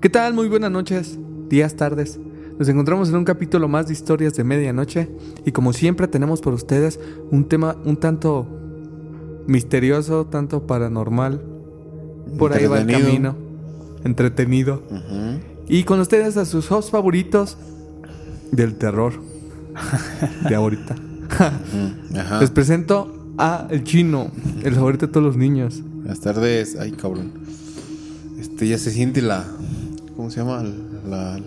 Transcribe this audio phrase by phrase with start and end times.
[0.00, 0.34] ¿Qué tal?
[0.34, 1.18] Muy buenas noches,
[1.48, 2.18] días, tardes.
[2.58, 5.08] Nos encontramos en un capítulo más de historias de medianoche
[5.44, 6.98] y como siempre tenemos por ustedes
[7.30, 8.46] un tema un tanto
[9.46, 11.40] misterioso, tanto paranormal.
[12.38, 13.34] Por ahí va el Entretenido.
[13.34, 13.36] camino.
[14.04, 14.82] Entretenido.
[15.68, 17.56] Y con ustedes a sus hosts favoritos
[18.52, 19.14] del terror.
[20.48, 20.96] de ahorita.
[22.40, 24.30] Les presento a el chino,
[24.62, 25.82] el favorito de todos los niños.
[25.96, 26.76] Buenas tardes.
[26.78, 27.32] Ay, cabrón.
[28.38, 29.44] Este, ya se siente la.
[30.18, 30.64] ¿Cómo se llama?
[31.08, 31.38] La,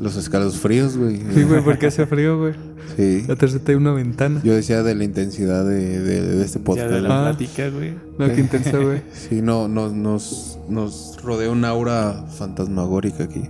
[0.00, 1.18] los escalofríos, güey.
[1.32, 2.52] Sí, güey, porque hace frío, güey.
[2.96, 3.22] Sí.
[3.28, 4.40] La tercera hay una ventana.
[4.42, 6.90] Yo decía de la intensidad de, de- de este Ya podcast.
[6.90, 7.08] de güey.
[7.08, 7.22] la Ah.
[7.30, 7.94] plática, güey.
[8.18, 9.02] No, qué intenso, güey.
[9.14, 13.44] Sí, no, nos, nos, nos rodea un aura fantasmagórica aquí.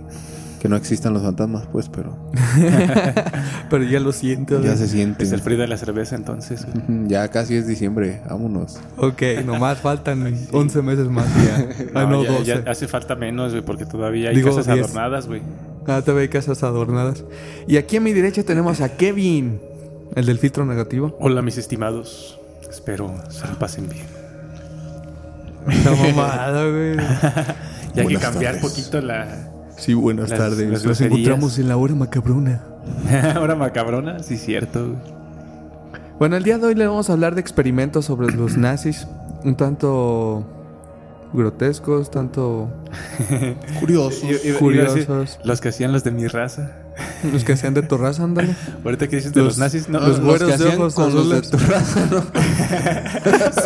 [0.59, 2.17] Que no existan los fantasmas, pues, pero
[3.69, 4.61] Pero ya lo siento.
[4.61, 5.23] ya se siente.
[5.23, 6.65] Es el frío de la cerveza, entonces.
[6.65, 7.07] güey.
[7.07, 8.21] Ya casi es diciembre.
[8.29, 8.79] Vámonos.
[8.97, 11.67] Ok, nomás faltan 11 meses más ya.
[11.93, 12.43] Ah, no, ya, 12.
[12.45, 14.85] ya hace falta menos, güey, porque todavía hay Digo, casas 10.
[14.85, 15.41] adornadas, güey.
[15.87, 17.23] Ah, todavía hay casas adornadas.
[17.67, 19.59] Y aquí a mi derecha tenemos a Kevin,
[20.15, 21.15] el del filtro negativo.
[21.19, 22.39] Hola, mis estimados.
[22.69, 24.05] Espero se lo pasen bien.
[25.69, 26.97] Está mamada, güey.
[27.95, 28.69] Y hay que cambiar tardes.
[28.69, 30.69] poquito la Sí, buenas Las- tardes.
[30.69, 32.61] las Nos encontramos en la hora macabrona.
[33.39, 34.19] hora macabrona.
[34.23, 34.95] Sí, cierto.
[36.19, 39.07] Bueno, el día de hoy le vamos a hablar de experimentos sobre los nazis.
[39.43, 40.43] Un tanto
[41.33, 42.69] grotescos, tanto
[43.79, 44.25] Curioso.
[44.25, 44.95] Iba- iba- iba a Curiosos.
[44.95, 46.71] decir, Los que hacían los de mi raza.
[47.31, 48.55] los que hacían de tu raza, ándale.
[48.83, 49.99] Ahorita que dices de los, nazis, no.
[49.99, 52.21] los los güeros que de hacían ojos con los de tu raza, ¿no?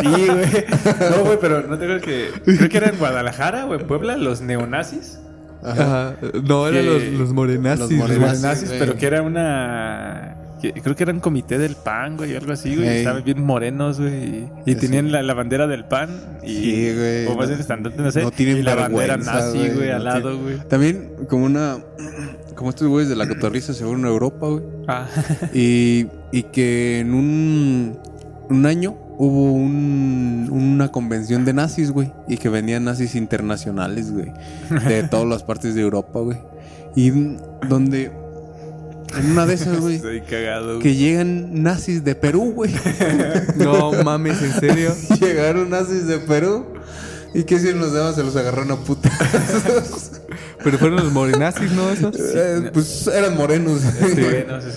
[0.01, 0.65] Sí, güey.
[1.11, 2.29] No, güey, pero no te acuerdas que.
[2.43, 5.19] Creo que era en Guadalajara o en Puebla, los neonazis.
[5.63, 6.15] Ajá.
[6.43, 7.79] No, eran los, los morenazis.
[7.97, 8.67] los morenazis.
[8.67, 8.79] güey.
[8.79, 10.35] pero que era una.
[10.61, 12.87] que- creo que era un comité del PAN, güey, algo así, güey.
[12.87, 12.97] Ey.
[12.99, 14.45] Estaban bien morenos, güey.
[14.65, 14.75] Y, Sí.
[14.75, 16.09] tenían la, la bandera del PAN.
[16.43, 17.25] Y, Sí, güey.
[17.27, 18.21] O más No- estandarte, no sé.
[18.23, 20.57] no tienen y la bandera nazi, güey, güey, no al lado, güey.
[20.67, 21.77] También como una...
[22.55, 24.63] Como estos güeyes de la cotorriza se fueron a Europa, güey.
[24.87, 25.07] Ah.
[25.53, 27.97] Y, y que en un,
[28.49, 32.11] un año hubo un- una convención de nazis, güey.
[32.27, 34.31] Y que venían nazis internacionales, güey.
[34.87, 36.39] De todas las partes de Europa, güey.
[36.95, 37.11] Y
[37.69, 38.11] donde...
[39.17, 39.95] En una de esas, güey.
[39.97, 40.79] Estoy cagado, güey.
[40.79, 42.73] Que llegan nazis de Perú, güey.
[43.57, 44.91] No mames, en serio.
[45.19, 46.65] Llegaron nazis de Perú.
[47.33, 48.15] ¿Y qué hicieron los demás?
[48.15, 49.09] Se los agarraron a puta.
[50.63, 51.89] Pero fueron los morenazis, ¿no?
[51.89, 52.15] Esos.
[52.19, 53.81] Eh, pues eran morenos.
[53.81, 54.71] Sí, no sé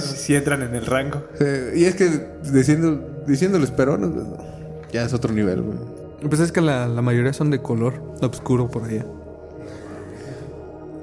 [0.00, 1.24] si sí entran en el rango.
[1.40, 4.36] Eh, y es que diciendo, diciéndoles peruanos, pues, no.
[4.92, 5.78] ya es otro nivel, güey.
[6.28, 9.06] Pues es que la, la mayoría son de color oscuro por allá.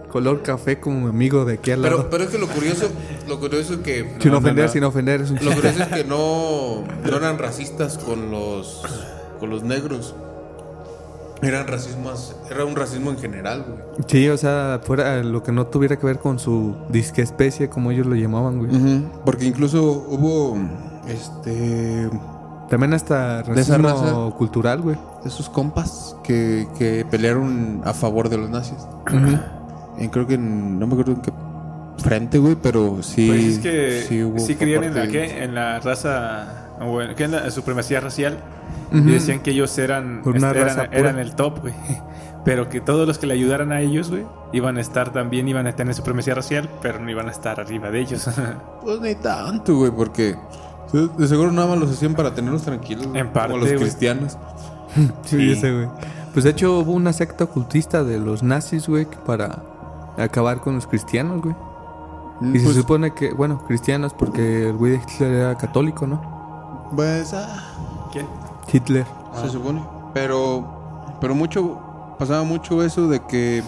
[0.10, 1.98] Color café como mi amigo de aquí al lado.
[1.98, 2.90] Pero, pero es que lo curioso,
[3.28, 4.72] lo curioso es que sin no, ofender, no.
[4.72, 5.22] sin ofender.
[5.22, 8.84] Es un lo curioso es que no, no eran racistas con los
[9.40, 10.16] con los negros.
[11.42, 13.80] Eran racismos, era un racismo en general, güey.
[14.08, 17.92] Sí, o sea, fuera lo que no tuviera que ver con su disque especie, como
[17.92, 18.72] ellos lo llamaban, güey.
[19.24, 20.58] Porque incluso hubo
[21.08, 22.10] este
[22.70, 24.36] También hasta De racismo raza.
[24.38, 24.98] cultural, güey.
[25.26, 28.78] esos compas que, que pelearon a favor de los nazis.
[30.00, 31.32] Y creo que en- no me acuerdo en qué
[32.00, 33.28] frente, güey, pero sí.
[33.28, 35.44] Pues es que sí, hubo creían en la, parte de- ¿qué?
[35.44, 37.26] en la raza, bueno, ¿qué?
[37.26, 38.38] en la supremacía racial.
[38.92, 41.00] Y decían que ellos eran, una este, raza eran, pura.
[41.00, 41.74] eran el top, güey.
[42.46, 45.68] Pero que todos los que le ayudaran a ellos, güey, iban a estar también, iban
[45.68, 48.30] a tener supremacía racial, pero no iban a estar arriba de ellos.
[48.82, 50.38] Pues ni tanto, güey, porque
[50.94, 53.08] de seguro nada más los hacían para tenerlos tranquilos.
[53.08, 54.38] güey, En parte, Como los cristianos.
[55.26, 55.88] Sí, ese, güey.
[56.32, 59.62] Pues de hecho hubo una secta ocultista de los nazis, güey, que para
[60.18, 61.56] acabar con los cristianos, güey.
[62.40, 66.37] Y Pues, se supone que, bueno, cristianos, porque el güey de Hitler era católico, ¿no?
[66.96, 67.64] Pues, ah,
[68.12, 68.26] ¿Quién?
[68.72, 69.06] Hitler.
[69.42, 69.84] se supone.
[70.14, 71.80] Pero, pero mucho,
[72.18, 73.64] pasaba mucho eso de que,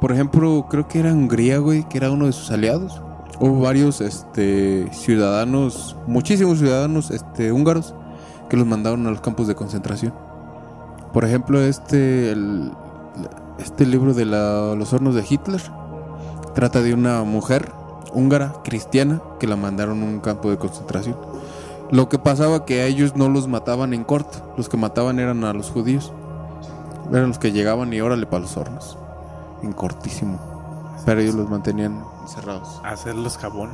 [0.00, 3.02] por ejemplo, creo que era Hungría, güey, que era uno de sus aliados.
[3.38, 7.94] Hubo varios, este, ciudadanos, muchísimos ciudadanos, este, húngaros,
[8.48, 10.12] que los mandaron a los campos de concentración.
[11.12, 12.72] Por ejemplo, este, el-
[13.58, 15.60] este libro de la- los hornos de Hitler
[16.54, 17.72] trata de una mujer
[18.12, 21.16] húngara cristiana que la mandaron a un campo de concentración.
[21.90, 24.52] Lo que pasaba que a ellos no los mataban en corto.
[24.56, 26.12] Los que mataban eran a los judíos.
[27.10, 28.96] Eran los que llegaban y órale para los hornos.
[29.62, 30.38] En cortísimo.
[31.04, 32.80] Pero ellos los mantenían encerrados.
[32.84, 33.70] Hacerlos jabón.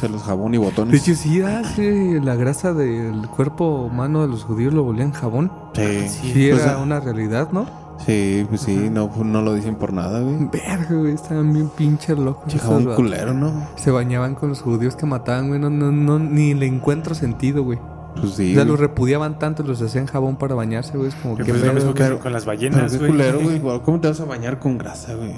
[0.00, 1.02] Se los jabón y De botones.
[1.08, 5.50] hecho, sí, ah, sí, la grasa del cuerpo humano de los judíos lo volvían jabón.
[5.74, 7.66] Sí, Sí, era una realidad, ¿no?
[8.06, 10.48] Sí, pues sí, no, no lo dicen por nada, güey.
[10.52, 12.54] Verga, güey, estaban bien pinches locos.
[12.54, 12.96] Jabón vatos.
[12.96, 13.68] culero, ¿no?
[13.76, 15.60] Se bañaban con los judíos que mataban, güey.
[15.60, 17.78] No, no, no, ni le encuentro sentido, güey.
[18.14, 18.50] Pues sí.
[18.52, 18.66] o sea, güey.
[18.66, 21.08] los repudiaban tanto y los hacían jabón para bañarse, güey.
[21.08, 23.10] Es como Que que pues es lo mismo que con las Pero ballenas, qué güey.
[23.10, 23.60] culero, güey.
[23.80, 25.34] ¿Cómo te vas a bañar con grasa, güey?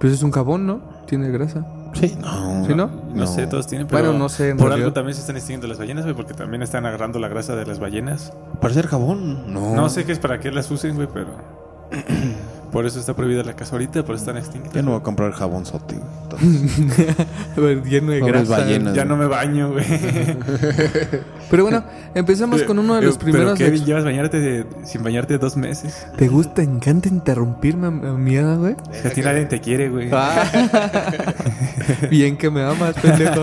[0.00, 0.80] Pues es un jabón, ¿no?
[1.06, 1.66] Tiene grasa.
[1.94, 2.64] Sí, no.
[2.66, 2.90] ¿Sí, no?
[3.14, 5.78] No, sé, todos tienen, pero Bueno, no sé, por algo también se están extinguiendo las
[5.78, 8.32] ballenas, güey, porque también están agarrando la grasa de las ballenas.
[8.60, 9.52] ¿Para hacer jabón?
[9.52, 9.74] No.
[9.74, 11.28] No sé qué es para qué las usen, güey, pero
[12.74, 14.74] por eso está prohibida la casa ahorita, por eso están extinguidas.
[14.74, 16.00] Ya no voy a comprar jabón güey.
[17.56, 18.50] A Lleno de grasa.
[18.58, 18.94] ballenas.
[18.94, 19.84] Ya no me baño, güey.
[21.50, 21.84] Pero bueno,
[22.16, 23.56] empecemos con uno de los Pero, primeros.
[23.56, 26.04] Kevin, llevas bañarte de- sin bañarte dos meses.
[26.16, 26.62] ¿Te gusta?
[26.64, 28.74] encanta interrumpirme, mierda, güey.
[29.02, 30.08] Que a ti nadie te quiere, güey.
[30.12, 30.44] Ah.
[32.10, 33.40] Bien que me amas, pendejo.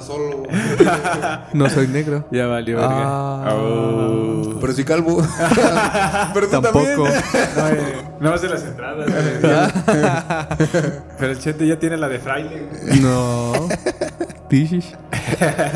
[0.00, 0.42] Solo.
[1.52, 2.24] No soy negro.
[2.30, 2.94] Ya valió, verga.
[2.94, 3.54] Ah.
[3.54, 4.56] Oh.
[4.60, 5.22] Pero sí calvo.
[6.34, 7.04] Pero tú Tampoco.
[7.56, 9.10] No, eh, no más de las entradas.
[11.18, 12.68] Pero el chete ya tiene la de fraile.
[13.00, 13.52] No.
[14.48, 14.94] Tishish.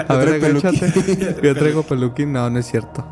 [0.09, 1.41] A ver, trae agáchate.
[1.43, 2.33] Yo traigo peluquín.
[2.33, 3.05] No, no es cierto.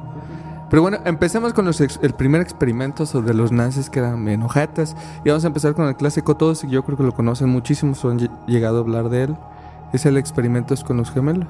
[0.70, 4.42] Pero bueno, empecemos con los ex- el primer experimento sobre los nazis que eran bien
[4.42, 4.96] ojetes.
[5.24, 6.36] Y vamos a empezar con el clásico.
[6.36, 9.36] Todos, y yo creo que lo conocen muchísimo, han lle- llegado a hablar de él.
[9.94, 11.46] Es el experimento con los gemelos.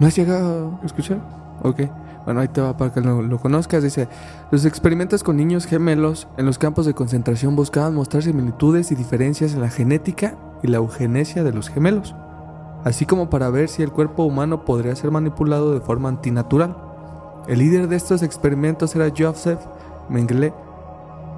[0.00, 1.20] ¿No has llegado a escuchar?
[1.62, 1.82] Ok.
[2.24, 3.84] Bueno, ahí te va para que lo, lo conozcas.
[3.84, 4.08] Dice,
[4.50, 9.54] los experimentos con niños gemelos en los campos de concentración buscaban mostrar similitudes y diferencias
[9.54, 12.16] en la genética y la eugenesia de los gemelos,
[12.84, 16.76] así como para ver si el cuerpo humano podría ser manipulado de forma antinatural.
[17.46, 19.60] El líder de estos experimentos era Joseph
[20.08, 20.52] Mengele,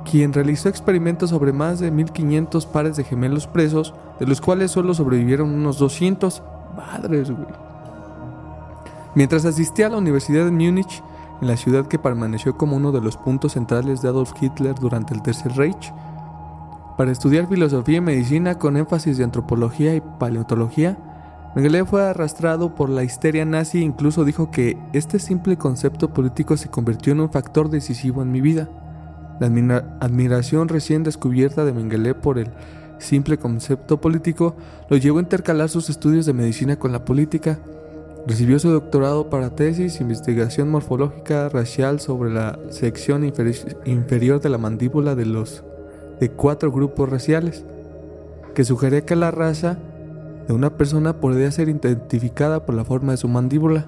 [0.05, 4.95] quien realizó experimentos sobre más de 1500 pares de gemelos presos, de los cuales solo
[4.95, 6.43] sobrevivieron unos 200.
[6.77, 7.47] Madres, güey.
[9.15, 11.03] Mientras asistía a la Universidad de Múnich,
[11.41, 15.15] en la ciudad que permaneció como uno de los puntos centrales de Adolf Hitler durante
[15.15, 15.93] el Tercer Reich,
[16.97, 20.99] para estudiar filosofía y medicina con énfasis de antropología y paleontología,
[21.55, 26.57] Mengele fue arrastrado por la histeria nazi e incluso dijo que este simple concepto político
[26.57, 28.69] se convirtió en un factor decisivo en mi vida.
[29.41, 32.49] La admira- admiración recién descubierta de Mengele por el
[32.99, 34.55] simple concepto político
[34.89, 37.59] lo llevó a intercalar sus estudios de medicina con la política.
[38.27, 44.59] Recibió su doctorado para tesis, investigación morfológica racial sobre la sección inferi- inferior de la
[44.59, 45.65] mandíbula de los
[46.21, 47.65] de cuatro grupos raciales,
[48.55, 49.79] que sugería que la raza
[50.47, 53.87] de una persona podría ser identificada por la forma de su mandíbula.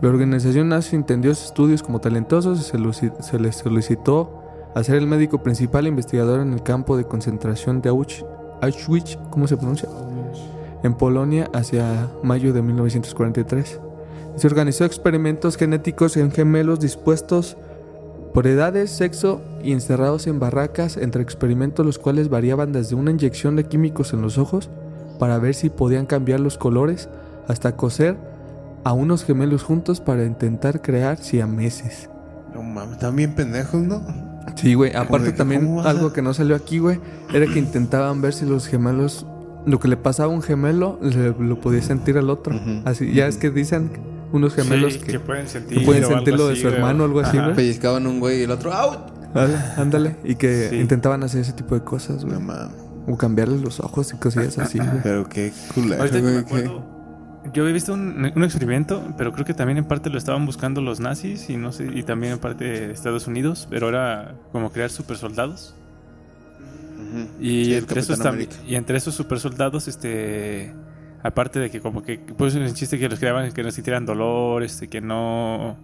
[0.00, 4.37] La organización nazi entendió sus estudios como talentosos y se, se les solicitó
[4.74, 8.24] a ser el médico principal investigador en el campo de concentración de Ausch-
[8.60, 9.88] Auschwitz, ¿cómo se pronuncia?
[10.82, 13.80] En Polonia hacia mayo de 1943.
[14.36, 17.56] Se organizó experimentos genéticos en gemelos dispuestos
[18.32, 23.56] por edades, sexo y encerrados en barracas entre experimentos los cuales variaban desde una inyección
[23.56, 24.70] de químicos en los ojos
[25.18, 27.08] para ver si podían cambiar los colores
[27.48, 28.16] hasta coser
[28.84, 32.08] a unos gemelos juntos para intentar crear siameses.
[32.54, 34.27] No mames, están bien pendejos, ¿no?
[34.60, 34.94] Sí, güey.
[34.94, 36.98] Aparte también a- algo que no salió aquí, güey,
[37.32, 39.26] era que intentaban ver si los gemelos,
[39.66, 42.58] lo que le pasaba a un gemelo, le- lo podía sentir al otro.
[42.84, 43.90] Así, ya es que dicen
[44.32, 46.62] unos gemelos Sí, que, que pueden sentir, que pueden o algo sentir lo de así,
[46.62, 47.54] su hermano o algo así, güey.
[47.54, 48.96] Pellizcaban un güey y el otro, ¡au!
[49.34, 50.16] Ándale, ándale.
[50.24, 50.76] Y que Sí.
[50.76, 52.34] intentaban hacer ese tipo de cosas, güey.
[52.34, 52.74] No mames.
[53.06, 54.90] O cambiarles los ojos y cosillas así, güey.
[55.02, 56.04] Pero qué culero,
[56.50, 56.70] güey.
[57.52, 60.80] Yo había visto un, un experimento, pero creo que también en parte lo estaban buscando
[60.80, 64.70] los nazis y no sé, y también en parte de Estados Unidos, pero era como
[64.70, 65.74] crear super soldados.
[66.98, 67.28] Ujú.
[67.40, 68.20] Y, Sí, entre esos
[68.66, 70.74] y entre esos super soldados, este
[71.22, 74.62] aparte de que como que pues el chiste que los creaban que no sintieran dolor,
[74.62, 75.76] este, que no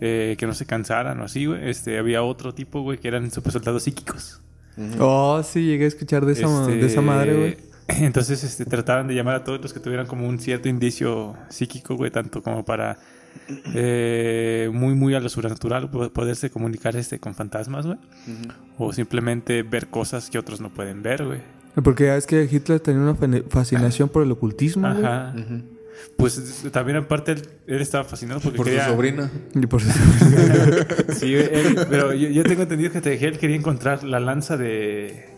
[0.00, 3.30] eh, que no se cansaran o así, güey, este, había otro tipo, güey, que eran
[3.30, 4.40] super soldados psíquicos.
[4.98, 7.69] Oh, sí, llegué a escuchar de esa, Este, de esa madre, güey.
[8.00, 11.96] Entonces, este, trataban de llamar a todos los que tuvieran como un cierto indicio psíquico,
[11.96, 12.98] güey, tanto como para
[13.74, 17.98] eh, muy, muy a lo sobrenatural po- poderse comunicar este con fantasmas, güey.
[18.78, 21.40] O simplemente ver cosas que otros no pueden ver, güey.
[21.84, 23.16] Porque ya es que Hitler tenía una
[23.48, 25.04] fascinación por el ocultismo, güey.
[25.04, 25.34] Ajá.
[26.16, 28.86] Pues también en parte él, él estaba fascinado porque Por quería...
[28.86, 29.30] su sobrina.
[29.54, 29.90] Y por eso.
[31.14, 34.18] Sí, güey, él- pero yo, yo tengo entendido que te- que él quería encontrar la
[34.18, 35.28] lanza de...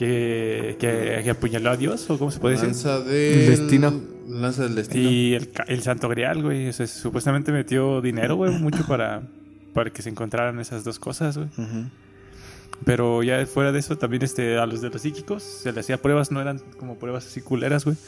[0.00, 2.68] Que, que, que apuñaló a Dios, o cómo se puede decir.
[2.68, 4.00] Lanza del Destino.
[4.28, 5.10] Lanza del destino.
[5.10, 6.70] Y el, Santo Grial, güey.
[6.70, 9.20] O sea, supuestamente metió dinero, güey, mucho para,
[9.74, 11.50] para que se encontraran esas dos cosas, güey.
[12.86, 16.00] Pero ya fuera de eso, también este, a los de los psíquicos se les hacía
[16.00, 17.98] pruebas, no eran como pruebas así culeras, güey.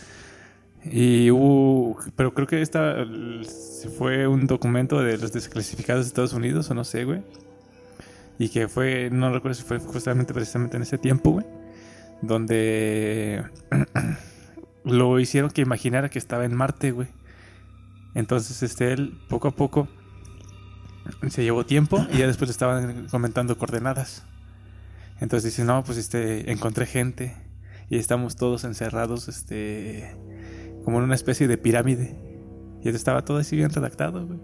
[0.90, 3.06] Y hubo, pero creo que esta
[3.98, 7.20] fue un documento de los desclasificados de Estados Unidos, o no sé, güey.
[8.38, 11.44] Y que fue, no recuerdo si fue justamente precisamente en ese tiempo, güey.
[12.22, 13.44] Donde
[14.84, 17.08] lo hicieron que imaginara que estaba en Marte, güey.
[18.14, 19.88] Entonces, este, él poco a poco
[21.28, 24.24] se llevó tiempo y ya después le estaban comentando coordenadas.
[25.20, 27.34] Entonces dice, no, pues este, encontré gente
[27.88, 30.16] y estamos todos encerrados, este,
[30.84, 32.16] como en una especie de pirámide.
[32.82, 34.40] Y estaba todo así bien redactado, güey.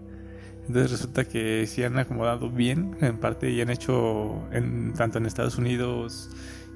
[0.67, 5.25] Entonces resulta que sí han acomodado bien, en parte, y han hecho, en, tanto en
[5.25, 6.29] Estados Unidos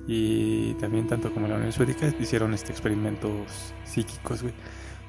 [0.07, 3.31] y también tanto como la Unión Soviética, hicieron este experimentos
[3.85, 4.53] psíquicos, güey,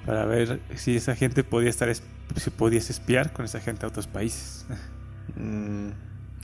[0.07, 2.03] para ver si esa gente podía estar, es-
[2.37, 4.67] si podías espiar con esa gente a otros países.
[5.37, 5.89] Mm,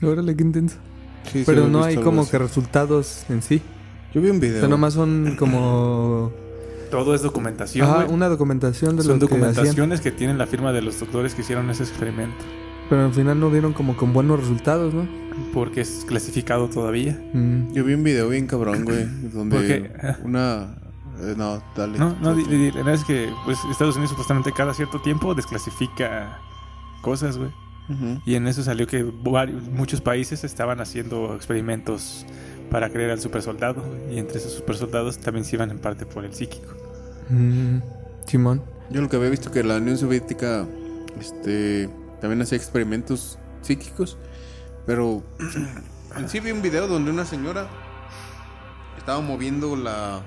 [0.04, 0.76] Órale, qué intenso.
[1.24, 2.30] sí, sí, Pero he no hay como así.
[2.30, 3.60] que resultados en sí.
[4.14, 4.60] Yo vi un O video.
[4.60, 6.32] sea, nomás son como
[6.90, 8.08] Todo es documentación, güey.
[8.08, 11.42] una documentación de Son lo que documentaciones que tienen la firma de los doctores que
[11.42, 12.44] hicieron ese experimento.
[12.90, 15.06] Pero al final no vieron como con buenos resultados, ¿no?
[15.54, 17.18] Porque es clasificado todavía.
[17.32, 17.72] Mm.
[17.72, 19.90] Yo vi un video bien cabrón, güey, donde ¿Por qué?
[20.24, 20.74] una...
[21.22, 21.98] eh, no, dale.
[21.98, 26.38] No, no, la verdad es que pues, Estados Unidos supuestamente cada cierto tiempo desclasifica
[27.00, 27.50] cosas, güey.
[28.24, 32.24] Y en eso salió que varios- muchos países estaban haciendo experimentos
[32.70, 33.82] para crear al supersoldado.
[34.12, 36.72] Y entre esos supersoldados también se iban en parte por el psíquico.
[37.30, 37.78] Mm.
[38.26, 38.62] Simón.
[38.90, 40.66] Yo lo que había visto que la Unión Soviética
[41.18, 41.88] este
[42.20, 44.16] también hacía experimentos psíquicos,
[44.86, 45.22] pero
[46.16, 47.68] en sí vi un video donde una señora
[48.98, 50.20] estaba moviendo la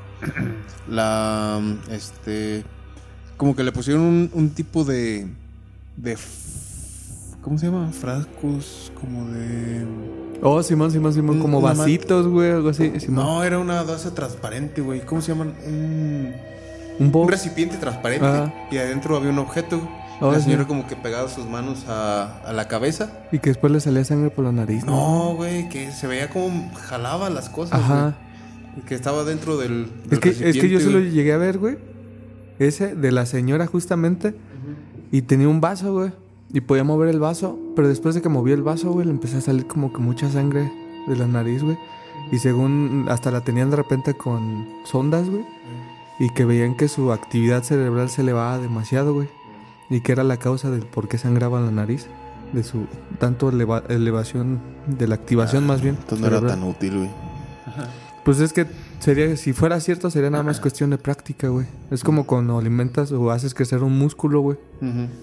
[0.88, 2.64] la este
[3.38, 5.28] como que le pusieron un, un tipo de
[5.98, 6.18] de
[7.42, 7.92] ¿cómo se llama?
[7.92, 9.86] frascos como de
[10.46, 11.40] Oh, Simón, Simón, Simón.
[11.40, 13.00] Como una vasitos, güey, algo así.
[13.00, 13.24] Simón.
[13.26, 15.00] no, era una taza transparente, güey.
[15.06, 15.54] ¿Cómo se llaman?
[15.66, 16.34] Un
[17.00, 18.54] Un un recipiente transparente Ajá.
[18.70, 19.82] y adentro había un objeto.
[20.22, 20.42] Oh, sí.
[20.42, 23.12] señora como que pegaba sus manos a, a la cabeza.
[23.32, 24.86] Y que después le salía sangre por la nariz.
[24.86, 27.80] No, güey, que se veía como jalaba las cosas.
[27.80, 28.16] Ajá.
[28.88, 31.12] que estaba dentro del, Es que, es que yo recipiente, se lo güey.
[31.12, 31.78] llegué a ver, güey.
[32.60, 34.36] Ese de la señora justamente.
[35.12, 36.12] Y tenía un vaso, güey.
[36.54, 37.60] Y podía mover el vaso.
[37.76, 40.30] Pero después de que movió el vaso, güey, le empezó a salir como que mucha
[40.30, 40.72] sangre
[41.08, 41.78] de la nariz, güey.
[42.32, 45.44] Y según hasta la tenían de repente con sondas, güey.
[46.20, 49.28] Y que veían que su actividad cerebral se elevaba demasiado, güey.
[49.90, 52.08] Y que era la causa del por qué sangraba la nariz.
[52.54, 52.86] De su
[53.20, 55.96] tanto eleva- elevación, de la activación más bien.
[56.00, 57.10] Entonces no era tan útil, güey.
[58.24, 58.66] Pues es que
[59.00, 61.66] sería, si fuera cierto, sería nada más cuestión de práctica, güey.
[61.92, 64.58] Es como cuando alimentas o haces crecer un músculo, güey.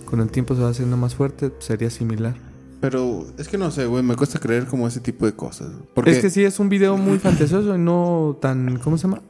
[0.04, 2.34] Con el tiempo se va haciendo más fuerte, sería similar.
[2.80, 5.68] Pero es que no sé, güey, me cuesta creer como ese tipo de cosas.
[5.94, 9.20] Porque Es que sí, es un video muy fantasioso y no tan, ¿cómo se llama?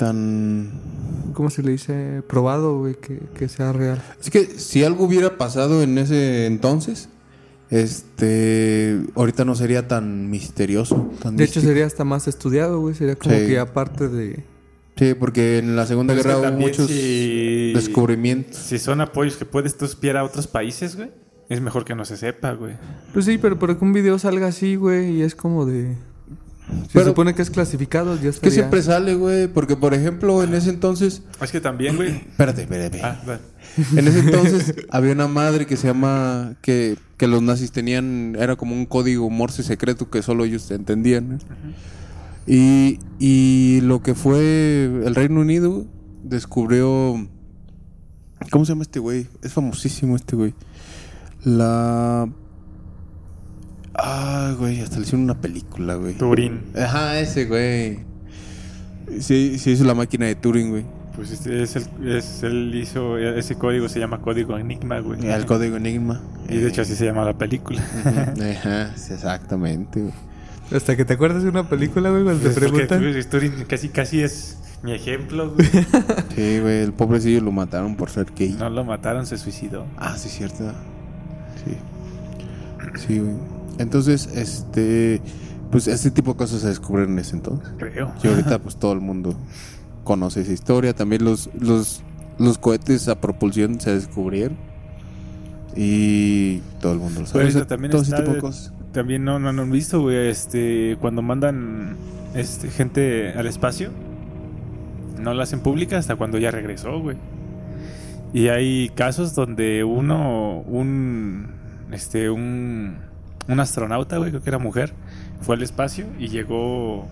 [0.00, 0.70] Tan...
[1.34, 2.22] ¿Cómo se le dice?
[2.26, 4.02] Probado, güey, que, que sea real.
[4.18, 7.10] Es que si algo hubiera pasado en ese entonces,
[7.68, 9.00] este...
[9.14, 11.10] Ahorita no sería tan misterioso.
[11.22, 12.94] Tan De hecho, sería hasta más estudiado, güey.
[12.94, 13.42] Sería como Sí.
[13.46, 14.42] que ya parte de...
[14.96, 18.56] Sí, porque en la Segunda Pero es que Guerra hubo muchos si- descubrimientos.
[18.56, 21.10] Si son apoyos que puedes tú espiar a otros países, güey,
[21.48, 22.74] es mejor que no se sepa, güey.
[23.12, 25.94] Pues sí, pero para que un video salga así, güey, y es como de...
[26.86, 28.50] Se Pero- supone que es clasificado, ya Que estaría...
[28.54, 29.48] siempre sale, güey.
[29.48, 31.22] Porque, por ejemplo, en ese entonces...
[31.40, 32.10] Es que también, güey.
[32.30, 33.00] Espérate, espérate.
[33.02, 33.20] Ah.
[33.96, 36.54] En ese entonces había una madre que se llama...
[36.62, 38.36] Que, que los nazis tenían...
[38.38, 41.38] Era como un código morse secreto que solo ellos entendían.
[42.46, 45.86] Y, y lo que fue el Reino Unido
[46.24, 47.26] descubrió...
[48.50, 49.26] ¿Cómo se llama este güey?
[49.42, 50.54] Es famosísimo este güey.
[51.44, 52.28] La...
[53.94, 56.14] Ah, güey, hasta le hicieron una película, güey.
[56.14, 56.62] Turín.
[56.76, 58.00] Ajá, ese güey.
[59.20, 60.84] Sí, sí hizo la máquina de Turing, güey.
[61.16, 65.26] Pues este es el, es, él hizo, ese código se llama código Enigma, güey.
[65.26, 66.22] El código Enigma.
[66.48, 67.82] Y de hecho así se llama la película.
[68.04, 70.14] Ajá, sí, exactamente, güey.
[70.72, 73.00] Hasta que te acuerdas de una película, güey, cuando te Pues preguntan...
[73.00, 75.68] pues, Turing casi, casi es mi ejemplo, güey.
[76.36, 78.54] Sí, güey, el pobrecillo lo mataron por ser gay.
[78.58, 79.84] No lo mataron, se suicidó.
[79.96, 80.72] Ah, sí, cierto.
[81.64, 81.76] Sí.
[83.06, 83.34] Sí, güey.
[83.80, 85.20] Entonces, este.
[85.70, 87.68] Pues este tipo de cosas se descubrieron en ese entonces.
[87.78, 88.12] Creo.
[88.22, 89.36] Y ahorita, pues todo el mundo
[90.02, 90.94] conoce esa historia.
[90.94, 92.02] También los, los,
[92.38, 94.56] los cohetes a propulsión se descubrieron.
[95.76, 97.44] Y todo el mundo lo sabe.
[97.44, 98.72] Pero O sea, también todo ese tipo de cosas.
[98.92, 101.96] También no, no, no han visto, güey, este, cuando mandan
[102.34, 103.90] este, gente al espacio,
[105.20, 107.16] no la hacen pública hasta cuando ella regresó, güey.
[108.32, 111.54] Y hay casos donde uno, un,
[111.92, 112.96] este, un,
[113.50, 114.92] un astronauta, güey, creo que era mujer,
[115.40, 117.08] fue al espacio y llegó,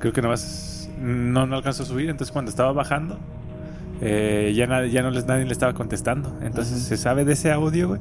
[0.00, 3.18] creo que nada más, no, no alcanzó a subir, entonces cuando estaba bajando,
[4.00, 6.38] eh, ya, nadie, ya no les, nadie le estaba contestando.
[6.42, 8.00] Entonces se sabe de ese audio, güey,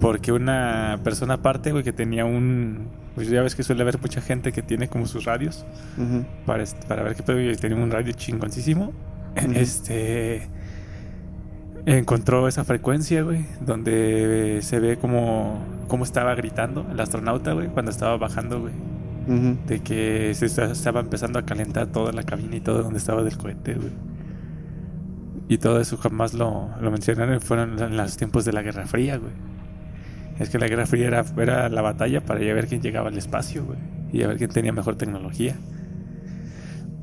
[0.00, 4.20] porque una persona aparte, güey, que tenía un, pues ya ves que suele haber mucha
[4.20, 5.66] gente que tiene como sus radios
[6.46, 7.40] para, para ver qué pedo.
[7.40, 8.92] Y tenía un radio chingoncísimo.
[9.54, 10.48] Este.
[11.86, 17.90] Encontró esa frecuencia, güey, donde se ve como, como estaba gritando el astronauta, güey, cuando
[17.90, 18.72] estaba bajando, güey.
[19.66, 23.22] De que se esta- estaba empezando a calentar toda la cabina y todo donde estaba
[23.22, 23.92] del cohete, güey.
[25.48, 27.40] Y todo eso jamás lo, lo mencionaron.
[27.40, 29.32] Fueron en los tiempos de la Guerra Fría, güey.
[30.38, 33.18] Es que la Guerra Fría era, era la batalla para ya ver quién llegaba al
[33.18, 33.78] espacio, güey.
[34.12, 35.56] Y a ver quién tenía mejor tecnología.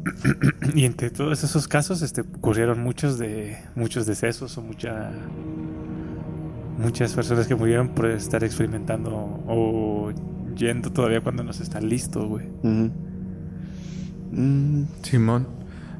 [0.74, 5.12] y entre todos esos casos este, ocurrieron muchos de muchos decesos o mucha
[6.78, 9.12] muchas personas que murieron por estar experimentando
[9.48, 10.12] o
[10.56, 12.46] yendo todavía cuando no se está listo, güey.
[14.32, 15.48] Mm, Simón.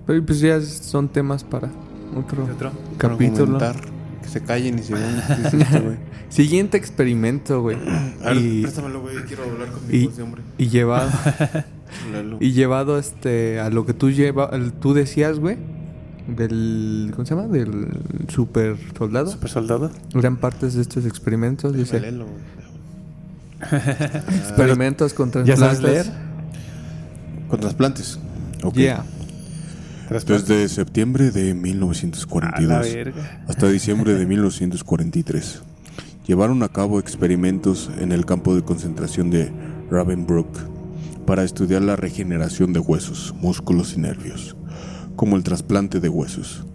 [0.06, 1.70] Pero pues ya son temas para
[2.16, 2.48] otro,
[2.98, 3.60] capítulo.
[4.22, 4.96] Que se callen y se.
[6.30, 7.78] Siguiente experimento, güey.
[8.24, 9.16] A ver, y, préstamelo, güey.
[9.26, 10.42] Quiero hablar con mi y, voz de hombre.
[10.58, 11.10] y llevado
[12.40, 15.58] y llevado este a lo que tú lleva tú decías, güey,
[16.28, 17.48] del ¿cómo se llama?
[17.48, 17.88] del
[18.28, 19.32] super soldado.
[19.32, 19.92] Super soldado.
[20.14, 21.98] Gran partes de estos experimentos dice
[24.30, 25.84] experimentos con ¿Ya sabes trasplantes.
[25.84, 26.06] leer?
[27.50, 28.20] Con trasplantes.
[28.64, 28.76] Ok.
[28.76, 29.06] Yeah.
[30.26, 33.44] Desde septiembre de A la 1942 verga.
[33.48, 35.62] hasta diciembre de 1943,
[36.26, 39.52] llevaron a cabo experimentos en el campo de concentración de
[39.92, 40.48] Ravensbrück
[41.26, 44.56] para estudiar la regeneración de huesos, músculos y nervios,
[45.18, 46.66] como el trasplante de huesos.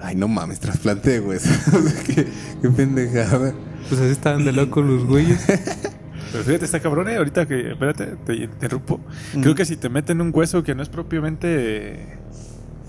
[0.00, 1.58] Ay, no mames, trasplante de huesos.
[2.06, 2.26] qué,
[2.62, 3.52] qué pendejada.
[3.90, 5.44] Pues así estaban de locos los güeyes.
[6.32, 7.16] Pero fíjate, está cabrón, eh.
[7.16, 9.00] Ahorita que, espérate, te interrumpo.
[9.40, 12.18] Creo que si te meten un hueso que no es propiamente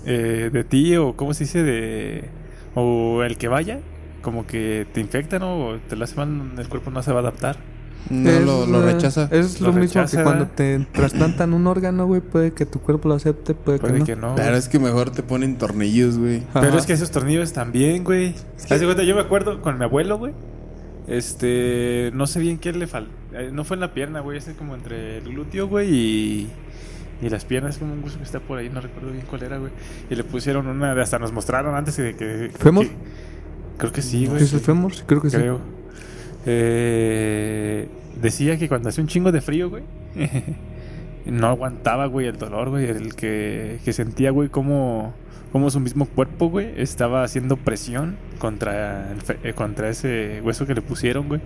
[0.06, 1.62] eh, de ti o, ¿cómo se dice?
[1.62, 2.24] de
[2.74, 3.80] O el que vaya,
[4.22, 5.66] como que te infecta, ¿no?
[5.66, 7.56] O te lo hace mal, el cuerpo no se va a adaptar.
[8.10, 9.28] No Es, lo, lo eh, rechaza.
[9.30, 12.80] Es Lo lo, mismo rechaza, que cuando te trasplantan un órgano, güey, puede que tu
[12.80, 14.04] cuerpo lo acepte, puede, Puede que no.
[14.06, 14.34] que no.
[14.34, 16.42] Claro, es que mejor te ponen tornillos, güey.
[16.54, 18.34] Pero es que esos tornillos también, güey.
[18.66, 20.32] Cuenta, yo me acuerdo con mi abuelo, güey.
[21.06, 23.10] Este, no sé bien qué le faltó.
[23.52, 24.38] No fue en la pierna, güey.
[24.38, 26.50] Es como entre el glúteo, güey, y,
[27.22, 27.78] y las piernas.
[27.78, 28.68] como un hueso que está por ahí.
[28.70, 29.72] No recuerdo bien cuál era, güey.
[30.10, 30.92] Y le pusieron una.
[31.00, 32.50] Hasta nos mostraron antes de que.
[32.58, 32.86] ¿Fémur?
[32.86, 32.92] que-
[33.78, 34.42] creo que sí, güey.
[34.42, 34.94] ¿Es el fémur?
[34.94, 35.60] Sí, Creo que Creo.
[36.50, 37.88] Eh,
[38.20, 39.82] decía que cuando hacía un chingo de frío, güey.
[41.26, 42.86] no aguantaba, güey, el dolor, güey.
[42.86, 45.12] El que, que sentía, güey, como,
[45.52, 50.74] como su mismo cuerpo, güey, estaba haciendo presión contra, el eh, contra ese hueso que
[50.74, 51.40] le pusieron, güey.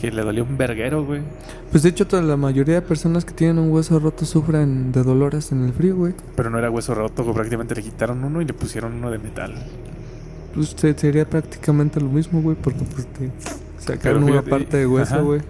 [0.00, 1.20] Que le dolió un verguero, güey.
[1.70, 5.02] Pues de hecho, toda la mayoría de personas que tienen un hueso roto sufren de
[5.04, 6.14] dolores en el frío, güey.
[6.36, 7.34] Pero no era hueso roto, güey.
[7.34, 9.54] Prácticamente le quitaron uno y le pusieron uno de metal.
[10.54, 13.30] Pues se- sería prácticamente lo mismo, güey, porque pues te
[13.80, 15.40] sacaron una parte de hueso, güey.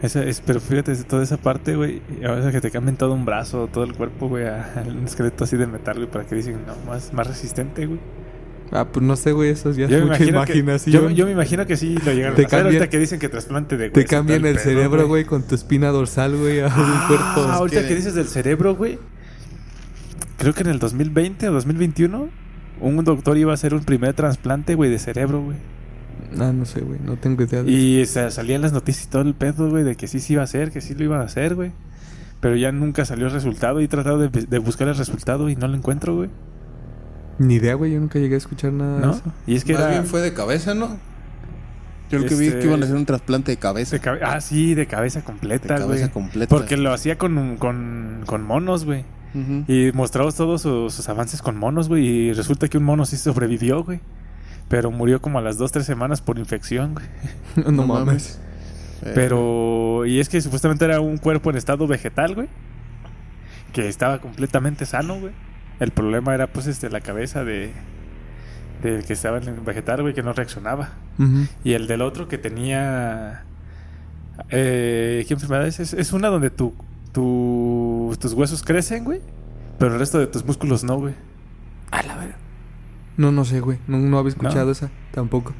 [0.00, 3.24] Esa es, pero fíjate, toda esa parte, güey, a veces que te cambien todo un
[3.24, 6.36] brazo, todo el cuerpo, güey, a a un esqueleto así de metal, güey, para que
[6.36, 7.98] dicen, no, más, más resistente, güey.
[8.70, 11.02] Ah, pues no sé, güey, eso ya es Yo me, mucha imagino que, imaginación.
[11.04, 12.58] yo, yo me imagino que sí lo llegaron Te a hacer.
[12.60, 15.24] cambian- Ahorita que dicen que trasplante de Te hueso, cambian tal el pedo, cerebro, güey,
[15.24, 17.46] con tu espina dorsal, güey, a un cuerpo.
[17.48, 18.98] Ah, ahorita que- que dices del cerebro, güey.
[20.36, 22.28] Creo que en el 2020 o 2021
[22.80, 25.56] un doctor iba a hacer un primer trasplante, güey, de cerebro, güey.
[26.38, 29.22] Ah, no sé, güey, no tengo idea de Y se salían las noticias y todo
[29.22, 31.24] el pedo, güey, de que sí se iba a hacer, que sí lo iban a
[31.24, 31.72] hacer, güey.
[32.40, 35.56] Pero ya nunca salió el resultado y he tratado de, de buscar el resultado y
[35.56, 36.30] no lo encuentro, güey.
[37.38, 39.12] Ni idea, güey, yo nunca llegué a escuchar nada de ¿No?
[39.12, 39.22] eso.
[39.46, 40.98] Y es que Más era bien fue de cabeza, ¿no?
[42.10, 43.96] Yo lo que vi es Este- que iban a hacer un trasplante de cabeza.
[43.96, 45.88] de cabe- Ah, sí, de cabeza De completa, güey.
[45.88, 46.54] cabeza completa.
[46.54, 49.04] Porque lo hacía con, con, con monos, güey.
[49.68, 52.04] Y mostramos todos sus, sus avances con monos, güey.
[52.06, 54.00] Y resulta que un mono sí sobrevivió, güey.
[54.68, 57.06] Pero murió como a las 2-3 semanas por infección, güey.
[57.74, 58.38] no, mames.
[59.14, 62.48] Pero, y es que supuestamente era un cuerpo en estado vegetal, güey.
[63.72, 65.32] Que estaba completamente sano, güey.
[65.80, 67.72] El problema era, pues, este, la cabeza de.
[68.82, 70.90] Del que estaba en el vegetal, güey, que no reaccionaba.
[71.64, 73.44] Y el del otro que tenía.
[74.50, 75.80] Eh, ¿Qué enfermedad es?
[75.80, 76.74] Es, es una donde tu,
[77.12, 79.20] tu- tus huesos crecen, güey.
[79.78, 81.14] Pero el resto de tus músculos no, güey.
[81.90, 82.36] A la verga.
[83.18, 83.78] No, no sé, güey.
[83.86, 84.72] No, no había escuchado ¿No?
[84.72, 85.52] esa tampoco.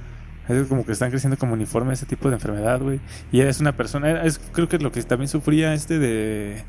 [0.48, 3.00] Es como que están creciendo como uniforme ese tipo de enfermedad, güey.
[3.30, 4.22] Y eres una persona.
[4.24, 6.64] Es, creo que lo que también sufría este de.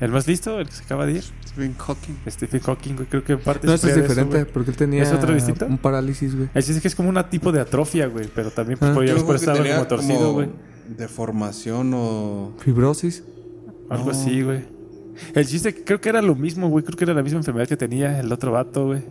[0.00, 1.22] El más listo, el que se acaba de ir.
[1.46, 2.14] Stephen Hawking.
[2.28, 3.06] Stephen Hawking, güey.
[3.08, 4.52] Creo que en parte No, es eso, diferente, güey.
[4.52, 5.66] porque él tenía ¿Es otro distinto?
[5.66, 6.48] un parálisis, güey.
[6.54, 8.26] El chiste es que es como un tipo de atrofia, güey.
[8.34, 8.90] Pero también pues,
[9.46, 9.52] Ah.
[9.52, 10.48] tenía como torcido, güey.
[10.96, 12.54] Deformación o.
[12.58, 13.22] Fibrosis.
[13.90, 14.10] Algo No.
[14.12, 14.64] así, güey.
[15.34, 16.84] El chiste, creo que era lo mismo, güey.
[16.84, 19.02] Creo que era la misma enfermedad que tenía el otro vato, güey.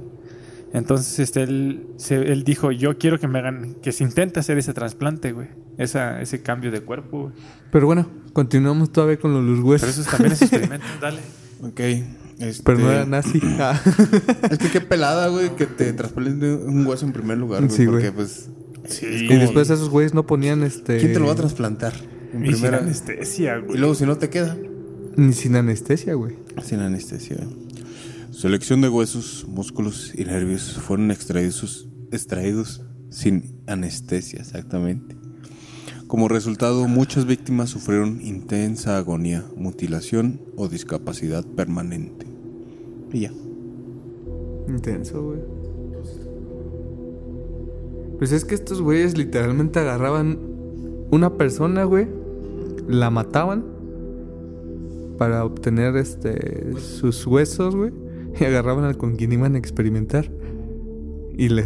[0.73, 4.57] Entonces, este, él, se- él dijo, yo quiero que me hagan, que se intente hacer
[4.57, 5.47] ese trasplante, güey.
[5.77, 7.34] Esa, ese cambio de cuerpo, güey.
[7.71, 9.89] Pero bueno, continuamos todavía con los, huesos.
[9.89, 11.19] Pero eso también es experimento, dale.
[11.62, 11.79] Ok.
[12.39, 12.63] Este...
[12.63, 13.39] Pero no era nazi.
[13.60, 13.79] Ah.
[14.49, 17.71] Es que qué pelada, güey, que te trasplanten un hueso en primer lugar, güey.
[17.75, 17.97] Sí, güey.
[18.03, 18.49] porque, pues.
[18.88, 19.05] Sí.
[19.29, 20.97] y después esos güeyes no ponían este.
[20.97, 21.93] ¿Quién te lo va a trasplantar?
[22.34, 23.77] En Y sin anestesia, Y güey.
[23.77, 24.57] luego, si no te queda.
[25.17, 26.36] Ni sin anestesia, güey.
[26.63, 27.38] Sin anestesia.
[28.31, 35.17] Selección de huesos, músculos y nervios fueron extraídos, extraídos sin anestesia, exactamente.
[36.07, 42.25] Como resultado, muchas víctimas sufrieron intensa agonía, mutilación o discapacidad permanente.
[43.11, 43.33] Y ya.
[44.67, 45.39] Intenso, güey.
[48.17, 50.39] Pues es que estos güeyes literalmente agarraban
[51.11, 52.07] una persona, güey,
[52.87, 53.65] la mataban
[55.17, 57.91] para obtener este sus huesos, güey,
[58.39, 60.31] y agarraban al con quien iban a experimentar.
[61.37, 61.63] Y le,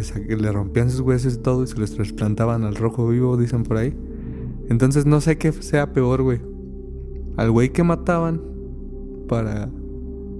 [0.52, 3.92] rompían sus huesos y todo y se los trasplantaban al rojo vivo, dicen por ahí.
[4.68, 6.40] Entonces no sé qué sea peor, güey.
[7.36, 8.40] Al güey que mataban
[9.28, 9.68] para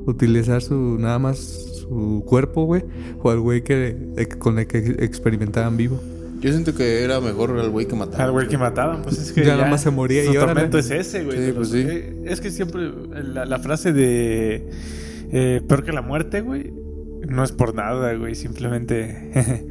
[0.06, 2.84] utilizar su nada más su cuerpo, güey,
[3.22, 6.00] o al güey que eh, con el que experimentaban vivo.
[6.40, 8.24] Yo siento que era mejor al güey que mataba.
[8.24, 9.44] Al güey que mataban, pues es que.
[9.44, 10.52] Ya nada más se moría su y órale.
[10.54, 11.38] tormento es ese, güey.
[11.46, 11.78] Sí, pues los- sí.
[11.88, 12.90] eh, Es que siempre
[13.24, 14.68] la, la frase de.
[15.38, 16.72] Eh, peor que la muerte, güey.
[17.28, 18.34] No es por nada, güey.
[18.34, 19.32] Simplemente.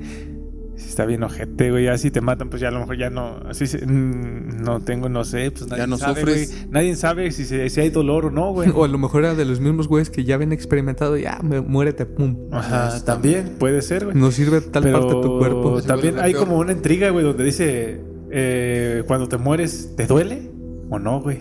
[0.76, 1.86] si está bien ojete, güey.
[1.86, 3.38] Ya si te matan, pues ya a lo mejor ya no.
[3.50, 5.50] Así se- mm, no tengo, no sé.
[5.52, 6.52] Pues nadie Ya no sabe, sufres.
[6.54, 6.70] güey.
[6.72, 8.70] Nadie sabe si, se- si hay dolor o no, güey.
[8.76, 11.62] O a lo mejor era de los mismos güeyes que ya habían experimentado, ya, me-
[11.62, 12.36] muérete, pum.
[12.52, 14.18] Ajá, también puede ser, güey.
[14.18, 15.82] No sirve tal Pero parte de tu cuerpo.
[15.82, 16.46] también hay peor.
[16.46, 18.02] como una intriga, güey, donde dice:
[18.32, 20.52] eh, Cuando te mueres, ¿te duele
[20.90, 21.40] o no, güey?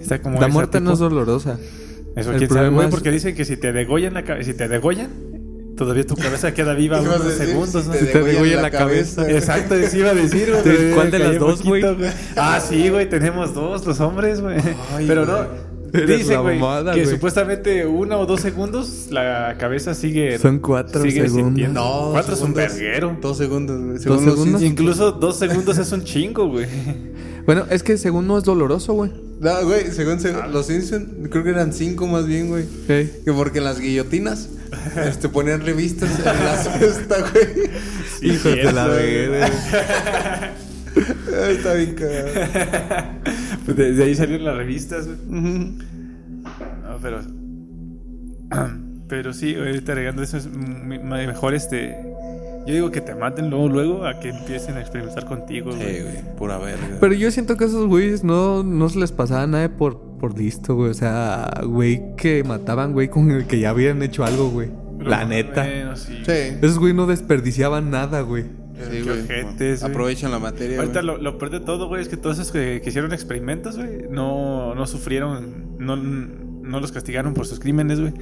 [0.00, 1.58] Está como La muerte no es dolorosa.
[2.16, 4.50] Eso El quién sabe, problema güey, es- porque dicen que si te degollan la cabeza,
[4.52, 5.10] si te degollan,
[5.76, 7.94] todavía tu cabeza queda viva unos decir, segundos, si ¿no?
[7.94, 9.22] te Si te degollan la cabeza.
[9.22, 9.38] cabeza.
[9.38, 10.62] Exacto, eso iba a decir, güey.
[10.62, 11.82] ¿De pero cuál de las dos, güey?
[12.36, 14.56] Ah, sí, güey, tenemos dos, los hombres, güey.
[15.06, 15.74] Pero no.
[15.94, 16.58] Dicen, güey,
[16.94, 20.38] que supuestamente uno o dos segundos la cabeza sigue.
[20.38, 21.44] Son cuatro sigue segundos.
[21.46, 21.80] sintiendo.
[21.80, 22.76] No, cuatro es un segundos.
[22.78, 23.16] verguero.
[23.20, 23.98] Dos segundos, güey.
[23.98, 24.62] ¿Dos segundos?
[24.62, 26.66] Incluso dos segundos es un chingo, güey.
[27.46, 29.12] Bueno, es que según no es doloroso, güey.
[29.40, 32.64] No, güey, según se- los Simpsons, creo que eran cinco más bien, güey.
[32.88, 33.10] Ey.
[33.24, 34.48] Que porque en las guillotinas
[35.06, 37.68] este, ponían revistas en la cesta, güey.
[38.22, 39.50] Hijos de la verga.
[41.50, 42.28] Está bien cagado.
[43.64, 45.18] Pues de, de ahí salieron las revistas, güey.
[45.28, 47.20] No, pero.
[49.06, 51.94] Pero sí, güey, ahorita agregando eso es mejor este.
[52.66, 55.96] Yo digo que te maten luego, luego a que empiecen a experimentar contigo, güey.
[55.96, 56.96] Sí, güey, pura verga.
[57.00, 60.38] Pero yo siento que a esos güeyes no, no se les pasaba nada por, por
[60.38, 60.90] listo, güey.
[60.90, 64.70] O sea, güey que mataban, güey, con el que ya habían hecho algo, güey.
[64.98, 65.62] Pero La neta.
[65.64, 66.14] bueno, sí.
[66.24, 66.32] Sí.
[66.62, 68.44] Esos güey no desperdiciaban nada, güey.
[68.90, 69.20] Sí, güey.
[69.20, 69.90] ojetes, güey.
[69.92, 70.78] Aprovechan la materia.
[70.78, 71.16] Ahorita güey.
[71.16, 74.06] lo, lo peor de todo, güey, es que todos esos que, que hicieron experimentos, güey,
[74.10, 78.14] no, no sufrieron, no, no los castigaron por sus crímenes, güey.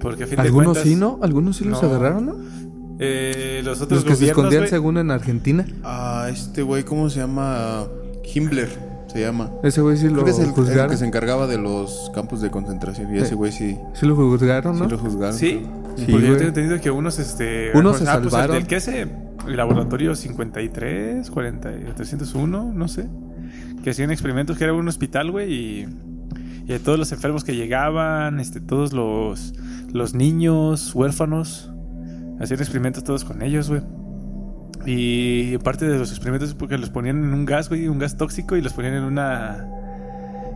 [0.00, 1.18] Porque a fin de Algunos cuentas, sí, ¿no?
[1.22, 1.88] Algunos sí los No.
[1.88, 2.36] agarraron, ¿no?
[2.98, 5.66] Eh, los otros Los que se escondían güey, según en Argentina.
[5.84, 7.84] Ah, este güey, ¿cómo se llama?
[8.34, 8.68] Himmler
[9.12, 9.50] se llama.
[9.62, 10.90] Ese güey sí Creo lo que es el, el juzgaron.
[10.90, 13.14] que se encargaba de los campos de concentración.
[13.14, 13.24] Y Sí.
[13.24, 14.84] ese güey sí, Sí lo juzgaron, ¿no?
[14.86, 15.34] sí lo juzgaron.
[15.38, 15.62] Sí,
[15.96, 16.36] Sí, porque yo güey.
[16.36, 17.70] tengo entendido que unos, este...
[17.74, 18.56] Unos ah, se pues, el salvaron.
[18.56, 19.08] del que ese,
[19.46, 23.06] el laboratorio 53, 40, 301, no sé,
[23.82, 25.86] que hacían experimentos, que era un hospital, güey, y,
[26.64, 29.54] y de todos los enfermos que llegaban, este, todos los,
[29.90, 31.72] los niños, huérfanos,
[32.40, 33.82] hacían experimentos todos con ellos, güey.
[34.84, 38.16] Y parte de los experimentos es porque los ponían en un gas, güey, un gas
[38.16, 39.66] tóxico, y los ponían en una,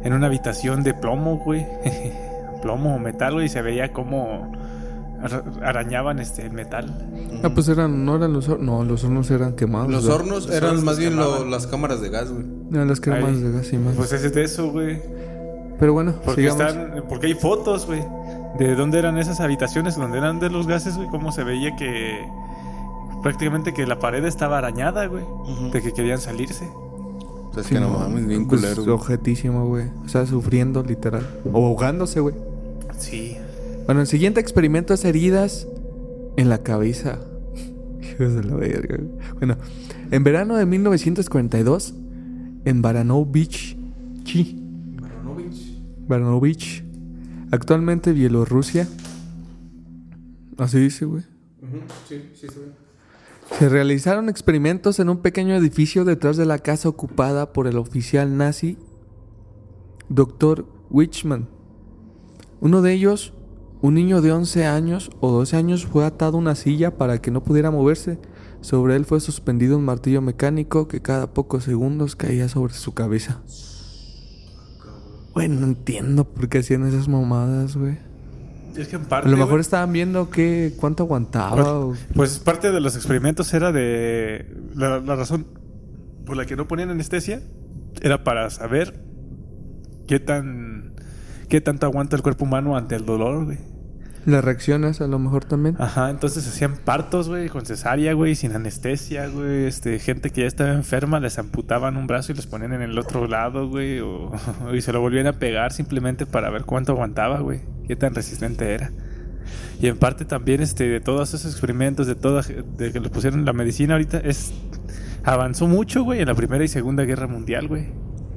[0.05, 1.66] en una habitación de plomo, güey.
[2.62, 4.53] plomo o metal, güey, y se veía como
[5.23, 6.87] ara- arañaban este el metal.
[7.43, 8.66] Ah, pues eran, no eran los hornos.
[8.66, 9.90] No, los hornos eran quemados.
[9.90, 10.21] Los ¿verdad?
[10.21, 12.45] hornos Los eran hornos más bien lo- las cámaras de gas, güey.
[12.73, 13.40] Eran las Ahí.
[13.40, 13.97] de gas y más.
[13.97, 15.01] Pues es de eso, güey.
[15.81, 16.66] Pero bueno, Porque sigamos.
[16.66, 18.05] están, porque hay fotos, güey,
[18.59, 22.19] de dónde eran esas habitaciones, donde eran de los gases, güey, cómo se veía que
[23.23, 25.25] prácticamente que la pared estaba arañada, güey,
[25.73, 26.67] de que querían salirse.
[26.67, 28.95] O sea, es Sí, que no mames, bien pues, culero.
[28.95, 29.89] Objetísimo, güey.
[30.05, 31.27] O sea, sufriendo, literal.
[31.53, 32.35] O ahogándose, güey.
[32.99, 33.37] Sí.
[33.87, 35.67] Bueno, el siguiente experimento es heridas
[36.37, 37.19] en la cabeza.
[38.03, 38.97] Hijos de la verga.
[38.97, 39.11] güey.
[39.39, 39.57] Bueno,
[40.11, 41.95] en verano de 1942,
[42.65, 43.77] en Baranow Beach,
[44.25, 44.57] Chi,
[46.07, 46.85] Baranow Beach,
[47.51, 48.87] Actualmente Bielorrusia.
[50.57, 51.25] Así dice, güey.
[53.59, 58.37] Se realizaron experimentos en un pequeño edificio detrás de la casa ocupada por el oficial
[58.37, 58.79] nazi
[60.09, 60.67] Dr.
[60.91, 61.49] Wichmann.
[62.61, 63.33] Uno de ellos,
[63.81, 67.31] un niño de 11 años o 12 años, fue atado a una silla para que
[67.31, 68.19] no pudiera moverse.
[68.61, 73.43] Sobre él fue suspendido un martillo mecánico que cada pocos segundos caía sobre su cabeza.
[75.35, 77.97] Bueno, no entiendo por qué hacían esas mamadas, güey.
[78.77, 79.29] Es que en A parte.
[79.29, 81.79] lo mejor güey, estaban viendo qué, cuánto aguantaba.
[81.81, 84.47] o- Pues parte de los experimentos era de.
[84.75, 85.47] La, la razón
[86.25, 87.43] por la que no ponían anestesia
[88.01, 89.03] era para saber
[90.07, 90.95] qué tan.
[91.49, 93.59] qué tanto aguanta el cuerpo humano ante el dolor, güey.
[94.26, 95.76] Las reacciones a lo mejor también.
[95.78, 99.64] Ajá, entonces hacían partos, güey, con cesárea, güey, sin anestesia, güey.
[99.64, 102.98] Este, gente que ya estaba enferma, les amputaban un brazo y les ponían en el
[102.98, 104.00] otro lado, güey.
[104.00, 104.30] O,
[104.74, 107.61] y se lo volvían a pegar simplemente para ver cuánto aguantaba, güey.
[107.88, 108.90] Qué tan resistente era.
[109.80, 113.44] Y en parte también, este, de todos esos experimentos, de toda, de que le pusieron
[113.46, 114.52] la medicina ahorita, es
[115.24, 117.87] avanzó mucho, güey, en la Primera y Segunda Guerra Mundial, güey.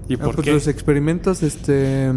[0.07, 0.53] ¿Y Ah, por pues qué?
[0.53, 2.09] los experimentos, este.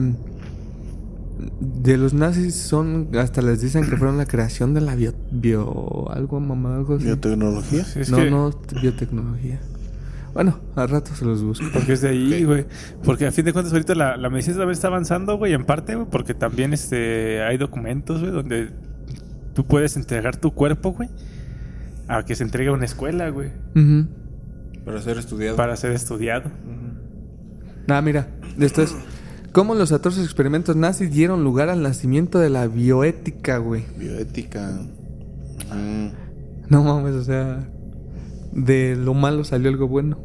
[1.60, 3.10] De los nazis son.
[3.18, 5.12] Hasta les dicen que fueron la creación de la bio.
[5.30, 7.04] bio algo, mamá, algo así.
[7.04, 7.84] Biotecnología.
[7.96, 9.60] Es no, que- no, biotecnología.
[10.34, 11.64] Bueno, al rato se los busco.
[11.72, 12.66] Porque es de ahí, güey.
[13.04, 15.94] Porque a fin de cuentas ahorita la, la medicina también está avanzando, güey, en parte,
[15.94, 18.68] güey, porque también este, hay documentos, güey, donde
[19.54, 21.08] tú puedes entregar tu cuerpo, güey,
[22.08, 23.50] a que se entregue a una escuela, güey.
[24.84, 25.56] Para ser estudiado.
[25.56, 26.50] para ser estudiado.
[27.88, 28.94] Ah, mira, esto es.
[29.56, 33.84] ¿Cómo los atroces experimentos nazis dieron lugar al nacimiento de la bioética, güey?
[33.96, 34.82] Bioética.
[35.74, 36.08] Mm,
[36.68, 37.66] No mames, o sea.
[38.52, 40.18] De lo malo salió algo bueno.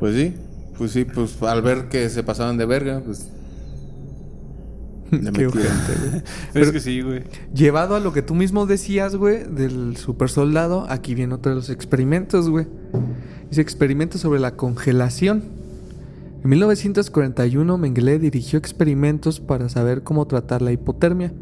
[0.00, 0.34] Pues sí.
[0.78, 3.28] Pues sí, pues al ver que se pasaban de verga, pues.
[5.10, 5.50] Qué.
[6.54, 7.24] Pero es que sí, güey.
[7.52, 11.56] Llevado a lo que tú mismo decías, güey, del super soldado, aquí viene otro de
[11.56, 12.66] los experimentos, güey.
[13.50, 15.57] Dice experimentos sobre la congelación.
[16.42, 21.32] En 1941, Mengele dirigió experimentos para saber cómo tratar la hipotermia.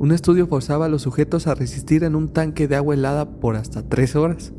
[0.00, 3.54] Un estudio forzaba a los sujetos a resistir en un tanque de agua helada por
[3.54, 4.52] hasta tres horas.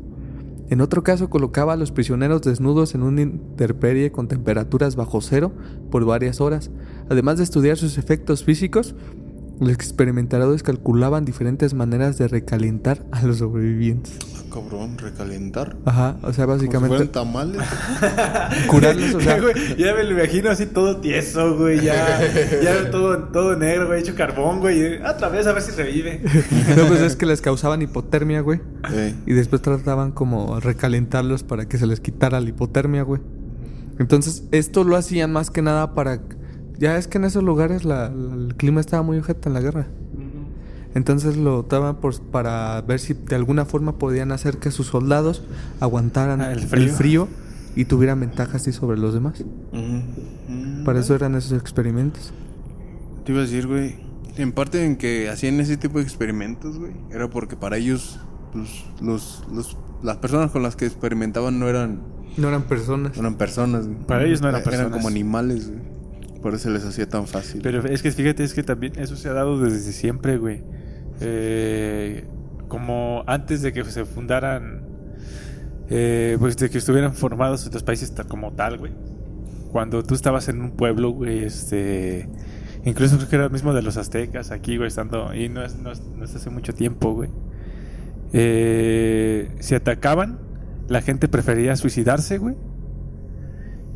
[0.70, 5.52] En otro caso, colocaba a los prisioneros desnudos en una intemperie con temperaturas bajo cero
[5.90, 6.70] por varias horas.
[7.10, 8.94] Además de estudiar sus efectos físicos,
[9.60, 14.33] los experimentadores calculaban diferentes maneras de recalentar a los sobrevivientes.
[14.54, 15.76] Cabrón, recalentar.
[15.84, 17.60] Ajá, o sea, Como si básicamente fueran tamales.
[18.68, 22.20] curarlos, o sea, Güey, ya me lo imagino así todo tieso, güey, ya,
[22.62, 25.02] ya todo, todo negro, güey, hecho carbón, güey.
[25.02, 26.20] Otra vez a ver si revive.
[26.76, 28.60] no, pues es que les causaban hipotermia, güey.
[28.92, 33.20] Eh, Y después trataban como recalentarlos para que se les quitara la hipotermia, güey.
[33.98, 36.20] Entonces, esto lo hacían más que nada para...
[36.78, 39.60] Ya es que en esos lugares la- la- el clima estaba muy ojete en la
[39.60, 39.86] guerra.
[40.94, 45.42] Entonces lo daban por, para ver si de alguna forma podían hacer que sus soldados
[45.80, 47.28] aguantaran Ah, el el frío.
[47.74, 49.44] y tuvieran ventajas así sobre los demás.
[49.72, 50.84] mm.
[50.84, 52.32] Para eso eran esos experimentos.
[53.24, 53.96] Te iba a decir, güey.
[54.36, 56.92] En parte en que hacían ese tipo de experimentos, güey.
[57.10, 58.18] Era porque para ellos,
[58.52, 62.02] pues, los, los, las personas con las que experimentaban no eran,
[62.36, 63.14] No eran personas.
[63.16, 63.98] no eran personas, güey.
[64.06, 64.92] Para ellos no eran Eran personas.
[64.96, 65.80] como animales, güey.
[66.42, 67.60] Por eso se les hacía tan fácil.
[67.62, 70.62] Pero es que fíjate, es que también eso se ha dado desde siempre, güey.
[71.20, 72.24] Eh,
[72.68, 74.82] como antes de que se fundaran,
[75.88, 78.92] eh, pues de que estuvieran formados los países como tal, güey.
[79.70, 82.28] Cuando tú estabas en un pueblo, güey, este...
[82.84, 85.34] Incluso creo que era el mismo de los aztecas aquí, güey, estando...
[85.34, 86.02] Y no es, no es,
[86.34, 87.30] hace mucho tiempo, güey.
[88.32, 90.38] Eh, si atacaban,
[90.88, 92.56] la gente prefería suicidarse, güey.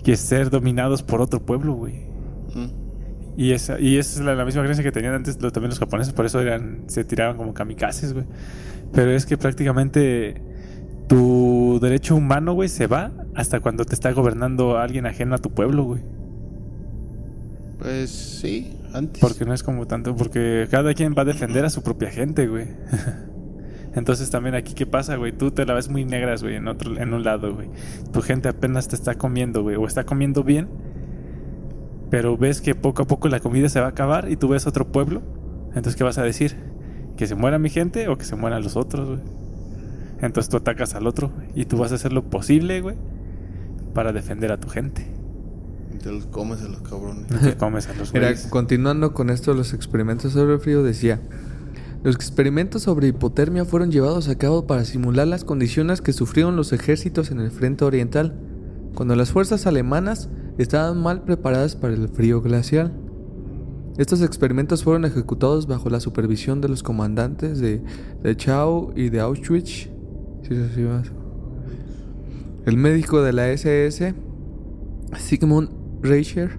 [0.02, 2.07] Que ser dominados por otro pueblo, güey.
[3.38, 5.79] Y esa, y esa es la, la misma creencia que tenían antes lo- también los
[5.79, 8.27] japoneses, por eso eran, se tiraban como kamikazes, güey.
[8.92, 10.42] Pero es que prácticamente
[11.07, 15.51] tu derecho humano, güey, se va hasta cuando te está gobernando alguien ajeno a tu
[15.51, 16.03] pueblo, güey.
[17.79, 19.20] Pues sí, antes.
[19.20, 22.48] Porque no es como tanto, porque cada quien va a defender a su propia gente,
[22.48, 22.66] güey.
[23.94, 25.31] Entonces también aquí, ¿qué pasa, güey?
[25.33, 27.68] Tú te la ves muy negras, güey, en otro, en un lado, güey.
[28.12, 30.68] Tu gente apenas te está comiendo, güey, o está comiendo bien,
[32.10, 34.66] pero ves que poco a poco la comida se va a acabar y tú ves
[34.66, 35.22] otro pueblo.
[35.68, 36.56] Entonces, ¿qué vas a decir?
[37.16, 39.20] ¿Que se muera mi gente o que se mueran los otros, güey?
[40.20, 42.96] Entonces tú atacas al otro y tú vas a hacer lo posible, güey,
[43.94, 45.06] para defender a tu gente.
[45.94, 47.26] Y Te los comes a los cabrones.
[47.26, 48.46] Te comes a los Era, güeyes.
[48.48, 51.20] continuando con esto, los experimentos sobre el frío decía,
[52.02, 56.72] los experimentos sobre hipotermia fueron llevados a cabo para simular las condiciones que sufrieron los
[56.72, 58.34] ejércitos en el frente oriental,
[58.94, 62.92] cuando las fuerzas alemanas estaban mal preparadas para el frío glacial.
[63.96, 67.82] Estos experimentos fueron ejecutados bajo la supervisión de los comandantes de,
[68.36, 69.88] Chao y de Auschwitz.
[72.64, 74.14] El médico de la SS,
[75.16, 75.70] Sigmund
[76.02, 76.58] Reicher,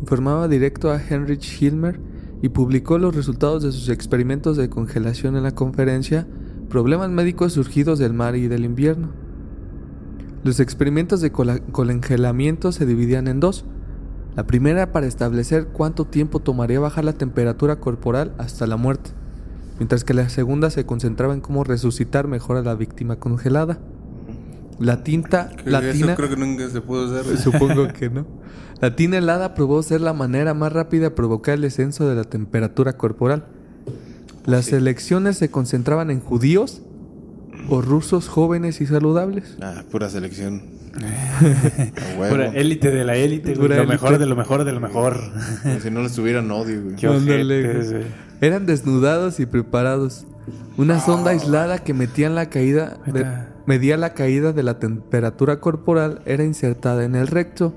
[0.00, 2.00] informaba directo a Heinrich Hilmer
[2.42, 6.26] y publicó los resultados de sus experimentos de congelación en la conferencia
[6.68, 9.08] Problemas médicos surgidos del mar y del invierno.
[10.48, 13.66] Los experimentos de congelamiento se dividían en dos.
[14.34, 19.10] La primera para establecer cuánto tiempo tomaría bajar la temperatura corporal hasta la muerte,
[19.76, 23.78] mientras que la segunda se concentraba en cómo resucitar mejor a la víctima congelada.
[24.78, 27.36] La tinta, Eso creo que nunca se pudo hacer.
[27.42, 28.26] supongo que no.
[28.80, 32.24] La tina helada probó ser la manera más rápida de provocar el descenso de la
[32.24, 33.44] temperatura corporal.
[34.46, 36.80] Las elecciones se concentraban en judíos
[37.68, 39.56] o rusos jóvenes y saludables.
[39.60, 40.62] Ah, pura selección.
[42.30, 43.68] Pura élite de la élite, güey.
[43.68, 43.92] Pura Lo élite.
[43.94, 45.20] mejor de lo mejor de lo mejor.
[45.62, 46.96] Como si no les tuvieran odio, güey.
[46.96, 48.04] Qué ojetes, güey.
[48.40, 50.24] Eran desnudados y preparados.
[50.76, 53.26] Una sonda aislada que metía en la caída de-
[53.66, 57.74] medía la caída de la temperatura corporal era insertada en el recto.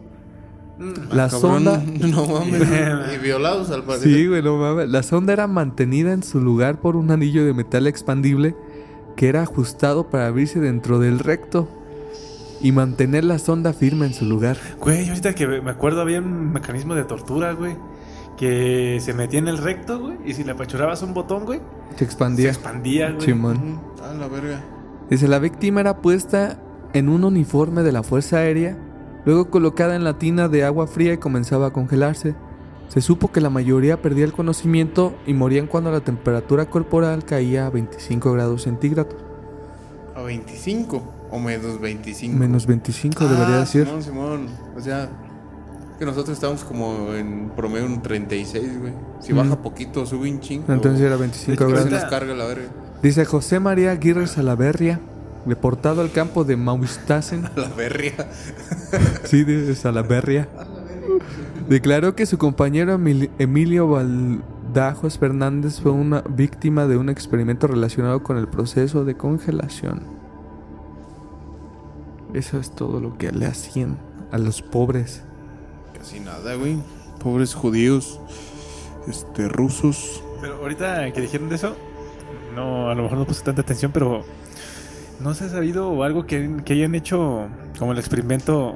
[1.11, 2.63] La Ah, sonda No mames.
[3.15, 4.11] y violados al parecer.
[4.11, 4.89] Sí, güey, no mames.
[4.89, 8.55] La sonda era mantenida en su lugar por un anillo de metal expandible
[9.15, 11.67] que era ajustado para abrirse dentro del recto
[12.61, 14.57] y mantener la sonda firme en su lugar.
[14.79, 17.75] Güey, ahorita que me acuerdo había un mecanismo de tortura, güey.
[18.37, 20.17] Que se metía en el recto, güey.
[20.25, 21.59] Y si le apachurabas un botón, güey,
[21.91, 22.49] Se se expandía.
[22.49, 23.31] expandía, güey.
[23.33, 23.79] Ujú.
[24.03, 24.61] Ah, la verga.
[25.09, 26.59] Dice, la víctima era puesta
[26.93, 28.77] en un uniforme de la Fuerza Aérea,
[29.25, 32.35] luego colocada en la tina de agua fría y comenzaba a congelarse.
[32.91, 37.65] Se supo que la mayoría perdía el conocimiento y morían cuando la temperatura corporal caía
[37.67, 39.15] a 25 grados centígrados.
[40.13, 41.01] A 25
[41.31, 42.37] o menos 25.
[42.37, 43.85] Menos 25 debería Ah, decir.
[43.85, 44.47] Simón, Simón.
[44.75, 45.09] O sea,
[45.97, 48.93] que nosotros estamos como en promedio un 36, güey.
[49.21, 50.65] Si baja poquito, sube un chingo.
[50.73, 51.89] Entonces era 25 Se grados.
[51.91, 52.67] nos carga la verga.
[53.01, 54.99] Dice José María Aguirre Salaverria,
[55.45, 58.27] deportado al campo de Maustasen, La verga.
[59.23, 60.49] sí, de Salaverria,
[61.67, 68.23] declaró que su compañero Emil- Emilio Valdajos Fernández fue una víctima de un experimento relacionado
[68.23, 70.01] con el proceso de congelación.
[72.33, 73.97] Eso es todo lo que le hacían
[74.31, 75.23] a los pobres.
[75.97, 76.77] Casi nada, güey.
[77.21, 78.19] Pobres judíos.
[79.07, 80.23] Este, rusos.
[80.41, 81.75] Pero ahorita que dijeron de eso,
[82.55, 84.23] no, a lo mejor no puse tanta atención, pero
[85.19, 87.47] no se ha sabido algo que, que hayan hecho
[87.77, 88.75] como el experimento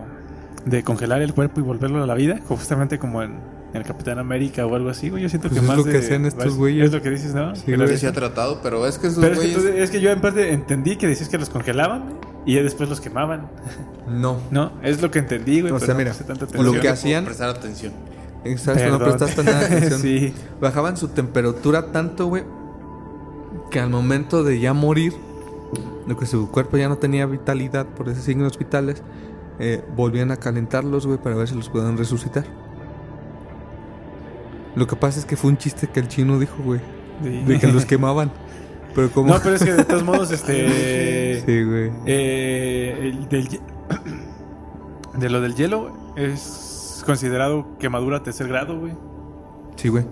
[0.65, 3.32] de congelar el cuerpo y volverlo a la vida, justamente como en,
[3.71, 5.21] en el Capitán América o algo así, güey.
[5.23, 6.86] Yo siento Pues que es más lo que de- hacían estos es- güeyes.
[6.88, 7.56] Es lo que dices, ¿no?
[7.56, 10.01] Sí, Que se ha tratado, pero es que esos Pero es que, tú- es que
[10.01, 13.47] yo en parte entendí que decías que los congelaban y ya después los quemaban.
[14.10, 14.38] No.
[14.51, 15.71] No, es lo que entendí, güey.
[15.71, 17.93] O pero sea, no mira, tanta lo que hacían- Prestar atención.
[18.43, 19.17] Exacto, no Perdón.
[19.17, 19.99] prestaste nada de atención.
[20.01, 20.34] sí.
[20.62, 22.43] Bajaban su temperatura tanto, güey,
[23.71, 25.13] que al momento de ya morir,
[26.08, 29.01] lo que su cuerpo ya no tenía vitalidad por esos signos vitales,
[29.59, 32.45] eh, volvían a calentarlos, güey, para ver si los podían resucitar.
[34.75, 36.81] Lo que pasa es que fue un chiste que el chino dijo, güey,
[37.23, 37.43] Sí.
[37.45, 38.31] de que los quemaban.
[38.93, 39.33] Pero como...
[39.33, 41.41] No, pero es que de todos modos, este.
[41.45, 41.91] Sí, güey.
[42.05, 43.47] Eh, el del
[45.17, 48.93] de lo del hielo es considerado quemadura tercer grado, güey.
[49.75, 50.05] Sí, güey.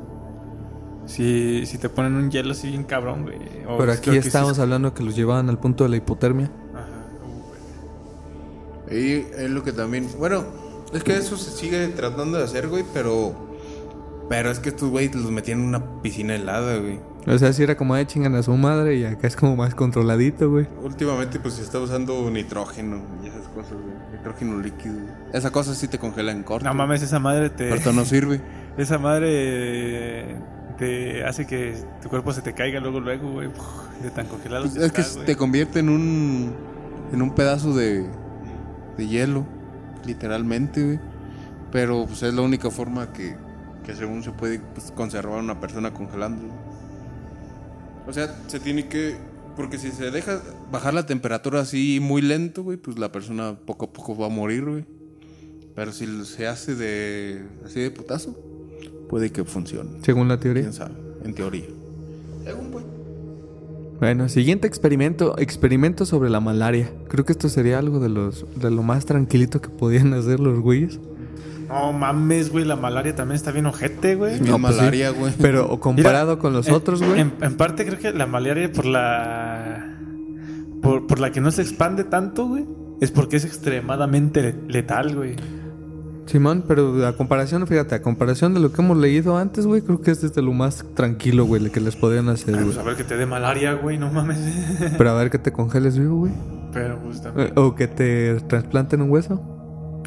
[1.05, 3.37] Si, si te ponen un hielo así bien cabrón, güey.
[3.67, 6.49] o Pero aquí que sí es- hablando que los llevaban al punto de la hipotermia.
[8.93, 10.07] Y es lo que también.
[10.17, 10.45] Bueno,
[10.93, 13.51] es que eso se sigue tratando de hacer, güey, pero.
[14.29, 16.99] Pero es que estos güeyes los metían en una piscina helada, güey.
[17.27, 19.75] O sea, si era como de chingan a su madre y acá es como más
[19.75, 20.67] controladito, güey.
[20.81, 24.17] Últimamente, pues se está usando nitrógeno y esas cosas, güey.
[24.17, 24.95] Nitrógeno líquido.
[25.33, 26.65] Esa cosa sí te congela en corto.
[26.65, 27.69] No mames, esa madre te.
[27.91, 28.41] No sirve.
[28.75, 30.35] Esa madre
[30.79, 33.49] te hace que tu cuerpo se te caiga luego, luego, güey.
[34.01, 34.65] De tan congelado.
[34.65, 36.55] Pues es que te convierte en un.
[37.11, 38.09] En un pedazo de.
[38.97, 39.45] De hielo.
[40.05, 40.99] Literalmente, güey.
[41.71, 43.35] Pero pues es la única forma que.
[43.85, 46.53] Que según se puede pues, conservar una persona congelando.
[48.07, 49.15] O sea, se tiene que.
[49.55, 50.41] Porque si se deja
[50.71, 54.29] bajar la temperatura así muy lento, güey, pues la persona poco a poco va a
[54.29, 54.85] morir, güey.
[55.75, 57.43] Pero si se hace de.
[57.65, 58.37] así de putazo,
[59.09, 59.99] puede que funcione.
[60.03, 60.63] Según la teoría.
[60.63, 61.65] Quién sabe, en teoría.
[62.43, 62.85] Según, pues.
[64.03, 66.91] Bueno, siguiente experimento, experimento sobre la malaria.
[67.07, 70.59] Creo que esto sería algo de los de lo más tranquilito que podían hacer los
[70.59, 70.99] güeyes.
[71.69, 72.65] No mames, güey.
[72.65, 74.41] La malaria también está bien ojete, güey.
[74.41, 74.81] No, pues sí.
[74.81, 75.31] malaria, güey.
[75.41, 77.21] Pero o comparado Mira, con los en- otros, güey.
[77.21, 79.97] En, en parte creo que la malaria por la.
[80.81, 82.65] Por, por la que no se expande tanto, güey.
[82.99, 85.35] Es porque es extremadamente le- letal, güey.
[86.25, 90.01] Simón, pero a comparación, fíjate, a comparación de lo que hemos leído antes, güey, creo
[90.01, 92.95] que este es de lo más tranquilo, güey, que les podrían hacer, Pues a ver
[92.95, 94.37] que te dé malaria, güey, no mames.
[94.97, 96.31] Pero a ver que te congeles vivo, güey.
[96.71, 97.51] Pero pues también.
[97.55, 99.41] O que te trasplanten un hueso.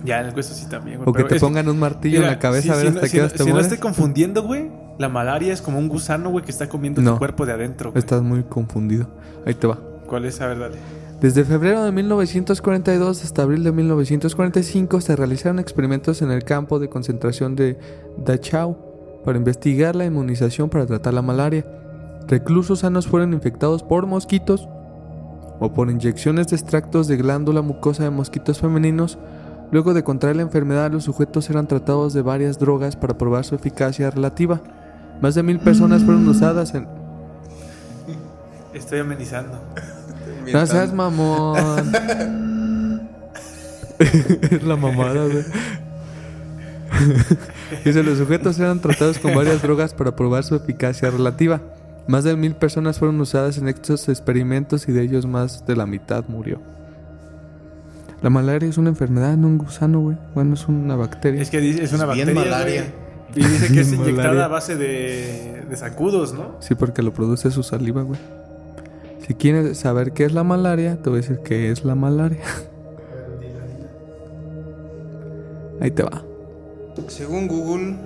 [0.05, 1.09] Ya en el hueso sí también, güey.
[1.09, 3.09] O que te es pongan un martillo en la cabeza a ver si no- hasta
[3.11, 6.31] qué no- horas te Si no estoy confundiendo, güey, la malaria es como un gusano,
[6.31, 7.13] güey, que está comiendo No.
[7.13, 7.99] tu cuerpo de adentro, güey.
[7.99, 9.09] Estás muy confundido.
[9.47, 9.79] Ahí te va.
[10.07, 10.41] ¿Cuál es?
[10.41, 10.77] A ver, dale.
[11.21, 16.91] Desde febrero de 1942 hasta abril de 1945 se realizaron experimentos en el campo de
[16.91, 17.79] concentración de
[18.19, 18.77] Dachau
[19.25, 21.65] para investigar la inmunización para tratar la malaria.
[22.29, 24.69] Reclusos sanos fueron infectados por mosquitos
[25.59, 29.19] o por inyecciones de extractos de glándula mucosa de mosquitos femeninos.
[29.71, 33.55] Luego de contraer la enfermedad, los sujetos eran tratados de varias drogas para probar su
[33.55, 34.61] eficacia relativa.
[35.23, 36.87] Más de mil personas fueron usadas en...
[38.75, 39.59] Estoy amenizando.
[40.53, 41.57] No seas mamón.
[43.99, 45.45] es la mamada, güey.
[47.85, 51.61] Dice, los sujetos eran tratados con varias drogas para probar su eficacia relativa.
[52.07, 55.87] Más de mil personas fueron usadas en estos experimentos y de ellos más de la
[55.87, 56.61] mitad murió.
[58.23, 60.17] La malaria es una enfermedad, no un gusano, güey.
[60.35, 61.43] Bueno, es una bacteria.
[61.43, 62.51] Es que dice- es una Es bien bacteria.
[62.51, 62.83] malaria.
[63.35, 63.47] güey.
[63.47, 64.45] Y dice que es inyectada malaria.
[64.45, 66.57] a base de, de zancudos, ¿no?
[66.61, 68.19] Sí, porque lo produce su saliva, güey.
[69.27, 72.43] Si quieres saber qué es la malaria, te voy a decir qué es la malaria.
[75.81, 76.23] Ahí te va.
[77.09, 77.97] Según Google,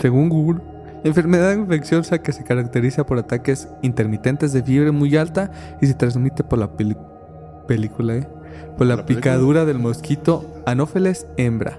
[0.00, 0.60] Según Google,
[1.04, 5.50] enfermedad infecciosa que se caracteriza por ataques intermitentes de fiebre muy alta
[5.80, 8.28] y se transmite por la película, ¿eh?
[8.76, 9.32] Por la, ¿La película?
[9.32, 11.78] picadura del mosquito Anopheles hembra.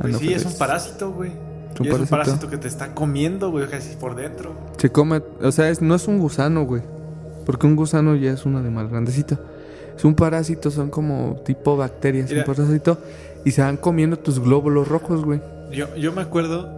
[0.00, 1.32] Pues sí, es un parásito, güey.
[1.78, 2.48] Es un Y es un parásito.
[2.50, 4.52] que te está comiendo, güey, casi por dentro.
[4.78, 6.82] Se come, o sea, es- no es un gusano, güey.
[7.46, 9.38] Porque un gusano ya es un animal grandecito.
[9.96, 12.44] Es un parásito, son como tipo bacterias, Mira.
[12.46, 12.98] un parásito.
[13.44, 15.40] Y se van comiendo tus glóbulos rojos, güey.
[15.72, 16.68] Yo, yo me acuerdo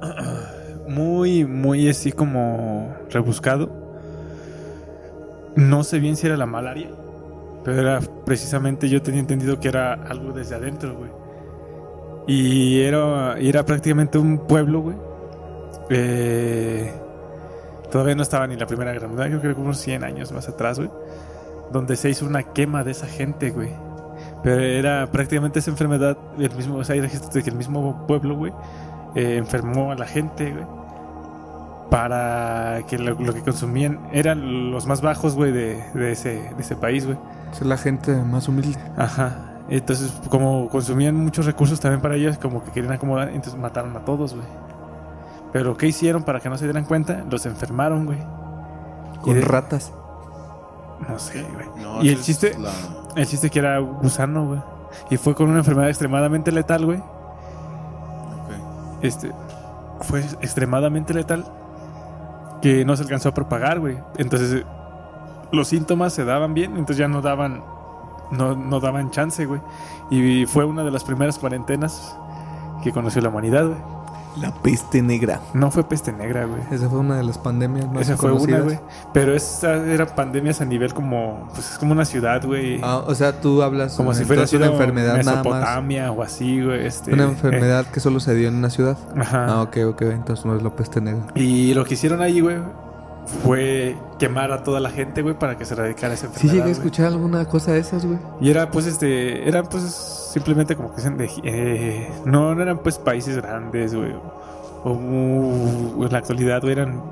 [0.88, 3.70] muy, muy así como rebuscado.
[5.56, 6.88] No sé bien si era la malaria,
[7.64, 11.10] pero era precisamente yo tenía entendido que era algo desde adentro, güey.
[12.30, 14.96] Y era, era prácticamente un pueblo, güey.
[15.90, 16.92] Eh,
[17.90, 20.78] todavía no estaba ni la Primera Guerra Mundial, creo que unos 100 años más atrás,
[20.78, 20.92] güey.
[21.72, 23.70] Donde se hizo una quema de esa gente, güey.
[24.44, 28.06] Pero era prácticamente esa enfermedad, el mismo, o sea, hay registros de que el mismo
[28.06, 28.52] pueblo, güey,
[29.16, 30.66] eh, enfermó a la gente, güey.
[31.90, 36.60] Para que lo, lo que consumían eran los más bajos, güey, de, de ese, de
[36.60, 37.18] ese país, güey.
[37.50, 38.78] Es la gente más humilde.
[38.96, 39.49] Ajá.
[39.70, 44.00] Entonces, como consumían muchos recursos también para ellos, como que querían acomodar, entonces mataron a
[44.00, 44.46] todos, güey.
[45.52, 47.24] Pero ¿qué hicieron para que no se dieran cuenta?
[47.30, 48.18] Los enfermaron, güey.
[49.22, 49.92] Con de- ratas.
[51.08, 51.66] No sé, güey.
[51.82, 52.70] No, y el chiste, la-
[53.16, 54.60] el chiste que era gusano, güey.
[55.08, 56.98] Y fue con una enfermedad extremadamente letal, güey.
[56.98, 57.04] ok.
[59.02, 59.32] este
[60.02, 61.44] fue extremadamente letal
[62.62, 63.98] que no se alcanzó a propagar, güey.
[64.18, 64.66] Entonces eh,
[65.52, 67.62] los síntomas se daban bien, entonces ya no daban
[68.30, 69.60] no, no daban chance, güey.
[70.10, 72.16] Y fue una de las primeras cuarentenas
[72.82, 73.78] que conoció la humanidad, güey.
[74.40, 75.40] La peste negra.
[75.54, 76.62] No fue peste negra, güey.
[76.70, 78.62] Esa fue una de las pandemias más Esa fue una, conocidas.
[78.64, 78.78] güey.
[79.12, 82.80] Pero esas eran pandemias a nivel como, pues es como una ciudad, güey.
[82.80, 85.44] Ah, o sea, tú hablas como si fuera una enfermedad nada más.
[85.44, 86.86] Mesopotamia o así, güey.
[86.86, 88.96] Este, Una enfermedad que solo se dio en una ciudad.
[89.16, 89.46] eh, ajá.
[89.48, 90.02] Ah, ok, ok.
[90.02, 91.24] Entonces no es la peste negra.
[91.34, 92.58] Y lo que hicieron ahí, güey,
[93.44, 96.52] fue quemar a toda la gente, güey, para que se erradicara esa Sí enfermedad.
[96.52, 96.72] llegué a güey.
[96.72, 98.18] escuchar alguna cosa de esas, güey.
[98.40, 99.82] Y era, pues, este, eran, pues,
[100.32, 104.12] simplemente como que dicen de, eh, no, no eran, pues, países grandes, güey.
[104.84, 107.02] O, uh, en la actualidad, güey, eran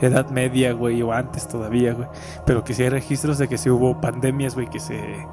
[0.00, 2.08] edad media, güey, o antes todavía, güey.
[2.44, 5.26] Pero que sí hay registros de que sí hubo pandemias, güey, que se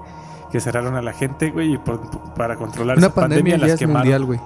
[0.52, 2.00] que cerraron a la gente, güey, y por-
[2.36, 4.02] para controlar Una esa pandemia, pandemia las quemaron.
[4.02, 4.40] mundial, güey.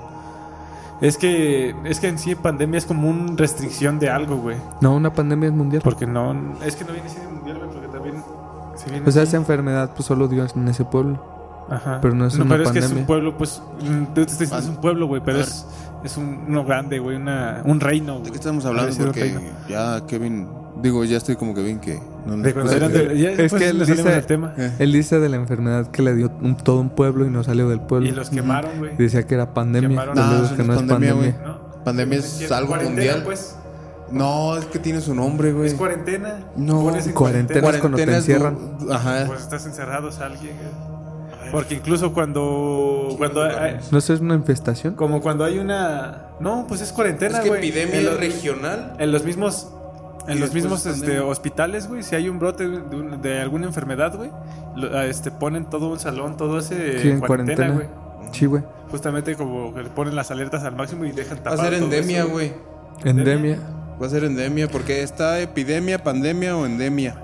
[1.02, 4.58] Es que es que en sí pandemia es como una restricción de algo, güey.
[4.82, 5.82] No, una pandemia es mundial.
[5.84, 6.56] Porque no.
[6.64, 8.24] Es que no viene siendo mundial, güey, porque también.
[8.76, 9.30] Se viene O sea, así.
[9.30, 11.38] esa enfermedad pues solo dio en ese pueblo.
[11.70, 12.00] Ajá.
[12.02, 13.62] pero no es una pero es que es un pueblo, pues.
[13.82, 15.68] mm, diciendo, es un pueblo, güey, pero es,
[16.02, 18.20] es un, uno grande, güey, una, un reino.
[18.20, 18.96] ¿De qué estamos hablando?
[19.06, 20.48] Porque ya Kevin,
[20.82, 22.00] digo, ya estoy como Kevin que
[22.36, 24.54] no De cuando eran de- ya Es que él dice- del tema.
[24.58, 24.72] Eh.
[24.80, 27.70] Él dice de la enfermedad que le dio un- todo un pueblo y no salió
[27.70, 28.08] del pueblo.
[28.08, 28.96] Y los quemaron, güey.
[28.98, 30.06] Decía que era pandemia.
[30.06, 31.14] No, que no es pandemia, pandemia.
[31.14, 31.34] güey.
[31.46, 31.84] ¿No?
[31.84, 33.24] Pandemia es algo Cuarentena, mundial.
[33.24, 33.56] pues.
[34.12, 35.68] No, es que tiene su nombre, güey.
[35.68, 36.40] Es cuarentena.
[36.56, 37.70] No, en cuarentena.
[37.70, 38.58] es cuando te Cuarentena du- encierran.
[38.92, 39.24] Ajá.
[39.28, 41.52] Pues estás encerrados a alguien, güey.
[41.52, 43.14] Porque incluso cuando.
[43.18, 44.96] cuando hay- ¿No es una infestación?
[44.96, 46.28] como cuando hay una.
[46.40, 47.68] No, pues es cuarentena, Es que güey.
[47.70, 48.94] epidemia En los- regional.
[49.00, 49.70] En los mismos.
[50.28, 53.66] En los mismos es este, hospitales, güey, si hay un brote de, un- de alguna
[53.68, 54.30] enfermedad, güey,
[54.76, 57.74] lo- este, ponen todo un salón, todo ese Sí, en en cuarentena, cuarentena.
[58.20, 58.30] güey.
[58.34, 58.64] Sí, güey.
[58.92, 62.20] Justamente como que le ponen las alertas al máximo y dejan Va a ser endemia,
[62.24, 62.30] eso.
[62.30, 62.52] güey.
[63.06, 63.58] Endemia.
[64.02, 67.16] Va a ser endemia porque está epidemia, pandemia o endemia.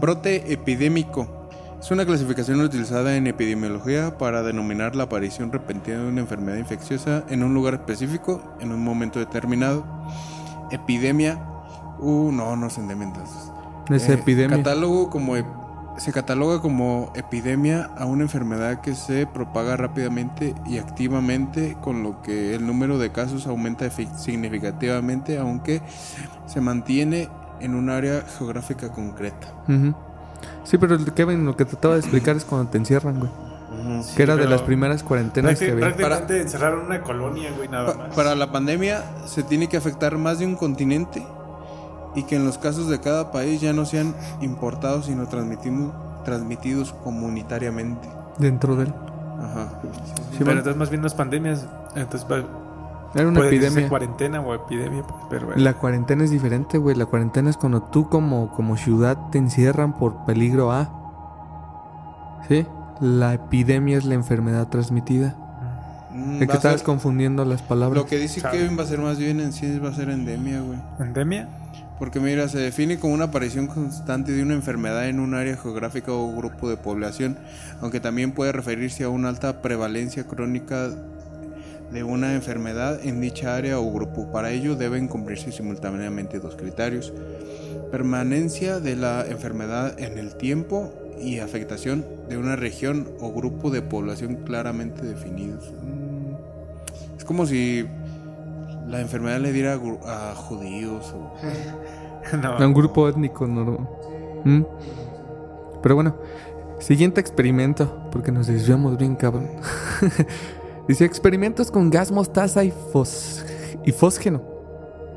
[0.00, 1.48] Brote epidémico.
[1.80, 7.24] Es una clasificación utilizada en epidemiología para denominar la aparición repentina de una enfermedad infecciosa
[7.28, 9.84] en un lugar específico en un momento determinado.
[10.70, 11.38] Epidemia.
[12.02, 13.50] Uh, no, no es endemia entonces.
[13.90, 14.56] Es Eh, epidemia.
[14.58, 15.34] Catálogo como
[15.98, 22.22] se cataloga como epidemia a una enfermedad que se propaga rápidamente y activamente, con lo
[22.22, 25.82] que el número de casos aumenta significativamente, aunque
[26.46, 27.28] se mantiene
[27.60, 29.48] en un área geográfica concreta.
[30.64, 33.30] Sí, pero el- Kevin, lo que trataba de explicar es cuando te encierran, güey.
[34.16, 35.86] que era de las primeras cuarentenas que había.
[35.86, 38.14] prácticamente encerraron una colonia, güey, nada Pa- más.
[38.14, 41.26] para la pandemia se tiene que afectar más de un continente
[42.14, 45.92] y que en los casos de cada país ya no sean importados sino transmitidos,
[46.24, 48.08] transmitidos comunitariamente.
[48.38, 48.94] Dentro de él.
[49.40, 49.68] Ajá.
[50.32, 52.44] Sí, pero entonces más bien las pandemias, entonces va-
[53.14, 53.88] Era una puede epidemia.
[53.88, 55.60] cuarentena o epidemia, pues, pero bueno.
[55.62, 56.96] La cuarentena es diferente, güey.
[56.96, 60.88] La cuarentena es cuando tú como, como ciudad te encierran por peligro A.
[62.48, 62.66] ¿Sí?
[63.00, 65.34] La epidemia es la enfermedad transmitida.
[66.14, 68.02] Mm, Es que estabas ser- confundiendo las palabras.
[68.02, 68.42] Lo que dice.
[68.42, 70.78] Kevin va a ser más bien en sí va a ser endemia, güey.
[71.00, 71.48] ¿Endemia?
[72.02, 76.10] Porque mira, se define como una aparición constante de una enfermedad en un área geográfica
[76.10, 77.38] o grupo de población,
[77.80, 80.90] aunque también puede referirse a una alta prevalencia crónica
[81.92, 84.32] de una enfermedad en dicha área o grupo.
[84.32, 87.12] Para ello deben cumplirse simultáneamente dos criterios.
[87.92, 93.80] Permanencia de la enfermedad en el tiempo y afectación de una región o grupo de
[93.80, 95.72] población claramente definidos.
[95.80, 97.86] Mm, Es como si
[98.86, 101.32] la enfermedad le diera a judíos o...
[102.36, 102.48] no.
[102.48, 103.88] A un grupo étnico, ¿no?
[104.44, 104.62] ¿Mm?
[105.82, 106.16] Pero bueno,
[106.78, 109.48] siguiente experimento, porque nos desviamos bien, cabrón.
[110.88, 113.44] Dice experimentos con gas mostaza y, fos
[113.84, 114.42] y fósgeno.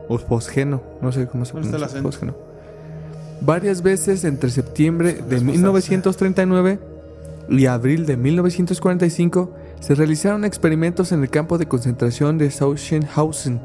[0.08, 2.02] O fosgeno, no sé cómo se ¿Dónde está el pronuncia.
[2.04, 2.36] Fósgeno.
[3.42, 5.52] Varias veces entre septiembre de Gas mostaza.
[5.52, 6.80] 1939
[7.50, 9.52] y abril de 1945
[9.86, 13.62] se realizaron experimentos en el campo de concentración de Sachsenhausen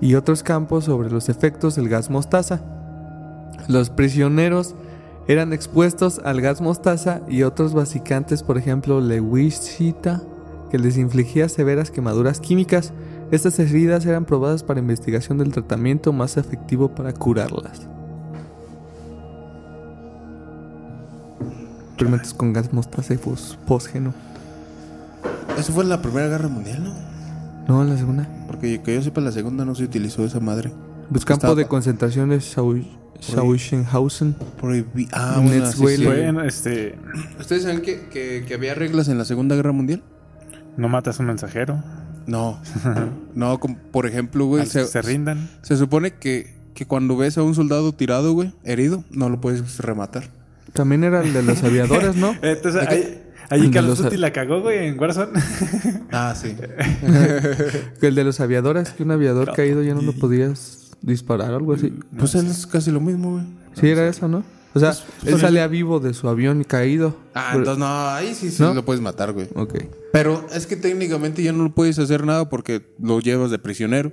[0.00, 2.60] y otros campos sobre los efectos del gas mostaza.
[3.66, 4.76] Los prisioneros
[5.26, 10.22] eran expuestos al gas mostaza y otros basicantes, por ejemplo, leucita,
[10.70, 12.92] que les infligía severas quemaduras químicas.
[13.32, 17.88] Estas heridas eran probadas para investigación del tratamiento más efectivo para curarlas.
[21.88, 24.14] Experimentos con gas mostaza y fos- fósgeno.
[25.58, 26.94] Eso fue en la Primera Guerra Mundial, ¿no?
[27.68, 28.28] No, en la segunda.
[28.46, 30.72] Porque que yo sepa, en la segunda no se utilizó esa madre.
[31.10, 32.84] Pues campo Estaba- de concentración de Sau-
[33.20, 34.34] Sachsenhausen.
[34.60, 35.08] Prohibí.
[35.12, 36.04] Ah, bueno, sí, sí.
[36.04, 36.98] Bueno, este,
[37.38, 40.02] ¿Ustedes saben que, que, que había reglas en la Segunda Guerra Mundial?
[40.76, 41.82] no matas a un mensajero,
[42.26, 42.58] No.
[43.34, 45.48] no, como, por ejemplo, güey, se, se rindan.
[45.62, 49.78] se supone que, que cuando ves a un soldado tirado, güey, herido, no lo puedes
[49.78, 50.24] rematar.
[50.72, 52.34] También era el de los aviadores, ¿no?
[52.42, 55.32] Entonces, ¿De De Carlos los- Tutti la cagó, güey, en Warzone.
[56.12, 56.54] Ah, sí.
[58.00, 61.56] Que el de los aviadores, que un aviador caído ya no lo podías disparar o
[61.56, 61.92] algo así.
[62.18, 63.44] pues es casi lo mismo, güey.
[63.74, 64.44] Sí, era eso, ¿no?
[64.76, 64.92] O sea,
[65.24, 67.16] él salía vivo de su avión caído.
[67.34, 68.74] Ah, Pero- entonces no, ahí sí, sí ¿No?
[68.74, 69.48] lo puedes matar, güey.
[69.54, 69.74] Ok.
[70.12, 74.12] Pero es que técnicamente ya no lo puedes hacer nada porque lo llevas de prisionero.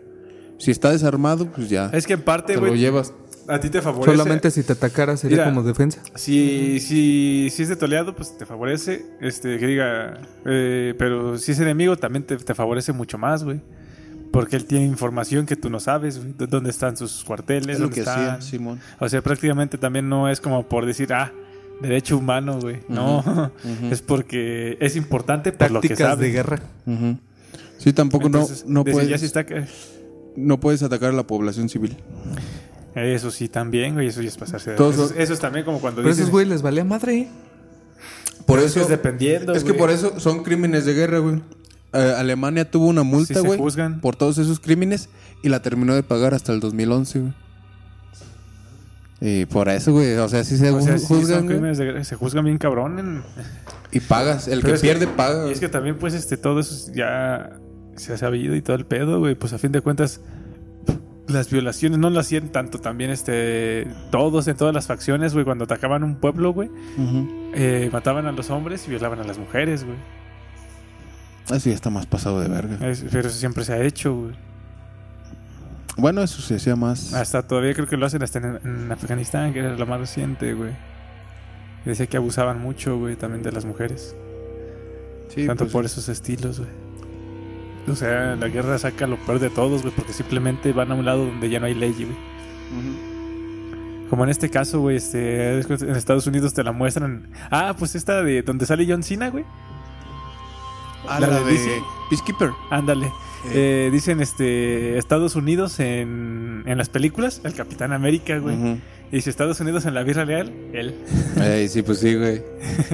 [0.59, 1.89] Si está desarmado, pues ya.
[1.93, 3.13] es que en parte, te lo güey, llevas.
[3.53, 4.17] A ti te favorece.
[4.17, 6.01] Solamente si te atacara sería Mira, como defensa.
[6.15, 9.05] Si, si, si es de toleado, pues te favorece.
[9.19, 10.21] Este, que diga.
[10.45, 13.61] eh, pero si es enemigo, también te, te favorece mucho más, güey.
[14.31, 16.33] Porque él tiene información que tú no sabes, güey.
[16.49, 17.67] ¿Dónde están sus cuarteles?
[17.75, 18.29] Es lo ¿Dónde que están?
[18.37, 18.79] hacía Simón.
[18.99, 21.33] O sea, prácticamente también no es como por decir, ah,
[21.81, 22.77] derecho humano, güey.
[22.87, 23.51] No,
[23.91, 26.27] es porque es importante por lo que sabe.
[26.27, 26.59] de guerra.
[27.77, 29.65] Sí, tampoco Entonces, no, no, puedes, ya sí está que-
[30.37, 31.97] no puedes atacar a la población civil.
[32.95, 34.07] Eso sí, también, güey.
[34.07, 34.71] Eso ya es pasarse.
[34.71, 37.27] de- Todos eso, eso es también como cuando Pero esos güey les valía madre.
[38.45, 41.41] Por Pero eso es dependiendo, Es que por eso son crímenes de guerra, güey.
[41.93, 43.99] Eh, Alemania tuvo una multa, güey, juzgan.
[44.01, 45.09] por todos esos crímenes
[45.43, 47.33] y la terminó de pagar hasta el 2011, güey.
[49.23, 52.15] Y por eso, güey, o sea, sí se O sea, sí juzgan, crímenes de se
[52.15, 52.97] juzgan bien cabrón.
[52.99, 53.23] en-
[53.91, 54.47] y pagas.
[54.47, 55.47] El Pero que es que- pierde paga.
[55.47, 57.51] Y es que también, pues, este, todo eso ya
[57.97, 59.35] se ha sabido y todo el pedo, güey.
[59.35, 60.21] Pues a fin de cuentas,
[61.33, 65.63] las violaciones no lo hacían tanto también, este, todos en todas las facciones, güey, cuando
[65.65, 66.69] atacaban un pueblo, güey,
[67.53, 69.97] eh, mataban a los hombres y violaban a las mujeres, güey.
[71.51, 72.77] Eso ya está más pasado de verga.
[72.87, 74.33] Es- pero eso siempre se ha hecho, güey.
[75.97, 77.13] Bueno, eso se hacía más.
[77.13, 80.53] Hasta todavía creo que lo hacen hasta en, en Afganistán, que era lo más reciente,
[80.53, 80.71] güey.
[81.83, 84.15] Decía que abusaban mucho, güey, también de las mujeres.
[85.35, 86.69] Sí, Tanto pues, por esos estilos, güey.
[87.87, 91.05] O sea, la guerra saca lo peor de todos, güey, porque simplemente van a un
[91.05, 92.15] lado donde ya no hay ley, güey.
[94.09, 97.29] Como en este caso, güey, este, en Estados Unidos te la muestran.
[97.49, 99.45] Ah, pues esta de donde sale John Cena, güey.
[101.07, 101.57] Ah, La la, de.
[102.09, 102.51] Peacekeeper.
[102.69, 103.11] Ándale.
[103.53, 108.55] Eh, dicen este Estados Unidos en, en las películas, el Capitán América, güey.
[108.55, 108.79] Ujú.
[109.11, 110.93] Y dice Estados Unidos en la vida real, él.
[111.41, 112.43] Ey, sí, pues sí, güey.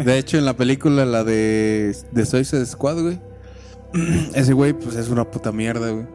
[0.03, 3.19] De hecho, en la película, la de, de Suicide Squad, güey.
[4.35, 6.05] Ese güey, pues es una puta mierda, güey.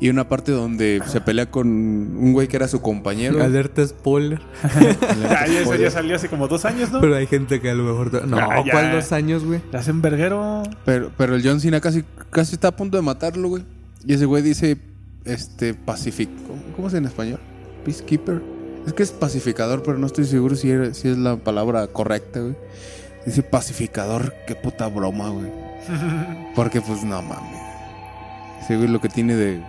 [0.00, 3.40] Y una parte donde se pelea con un güey que era su compañero.
[3.42, 4.40] Alerta spoiler.
[4.64, 7.00] Ah, ya, eso ya salió hace como dos años, ¿no?
[7.00, 8.26] Pero hay gente que a lo mejor.
[8.26, 8.64] No, Ah.
[8.68, 9.60] ¿cuál dos años, güey?
[9.70, 10.64] Le hacen verguero.
[10.84, 13.64] Pero, pero el John Cena casi, casi está a punto de matarlo, güey.
[14.04, 14.76] Y ese güey dice,
[15.24, 16.32] este, pacífico.
[16.48, 17.38] ¿Cómo, cómo es en español?
[17.84, 18.42] Peacekeeper.
[18.88, 22.40] Es que es pacificador, pero no estoy seguro si, era- si es la palabra correcta,
[22.40, 22.56] güey.
[23.24, 25.46] Dice pacificador, qué puta broma, güey.
[26.54, 27.60] Porque pues no mames.
[28.60, 29.62] Ese güey lo que tiene de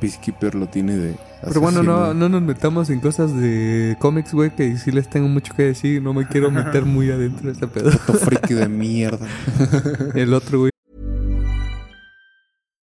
[0.00, 1.16] Peacekeeper lo tiene de...
[1.42, 5.28] Pero bueno, no, no nos metamos en cosas de cómics, güey, que sí les tengo
[5.28, 6.02] mucho que decir.
[6.02, 7.90] No me quiero meter muy adentro de este pedo.
[7.90, 9.26] Friki de mierda.
[10.14, 10.70] El otro, güey.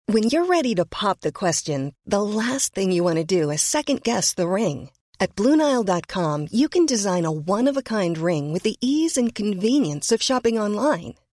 [0.09, 3.61] When you're ready to pop the question, the last thing you want to do is
[3.61, 4.89] second guess the ring.
[5.19, 9.35] At Bluenile.com, you can design a one of a kind ring with the ease and
[9.35, 11.15] convenience of shopping online.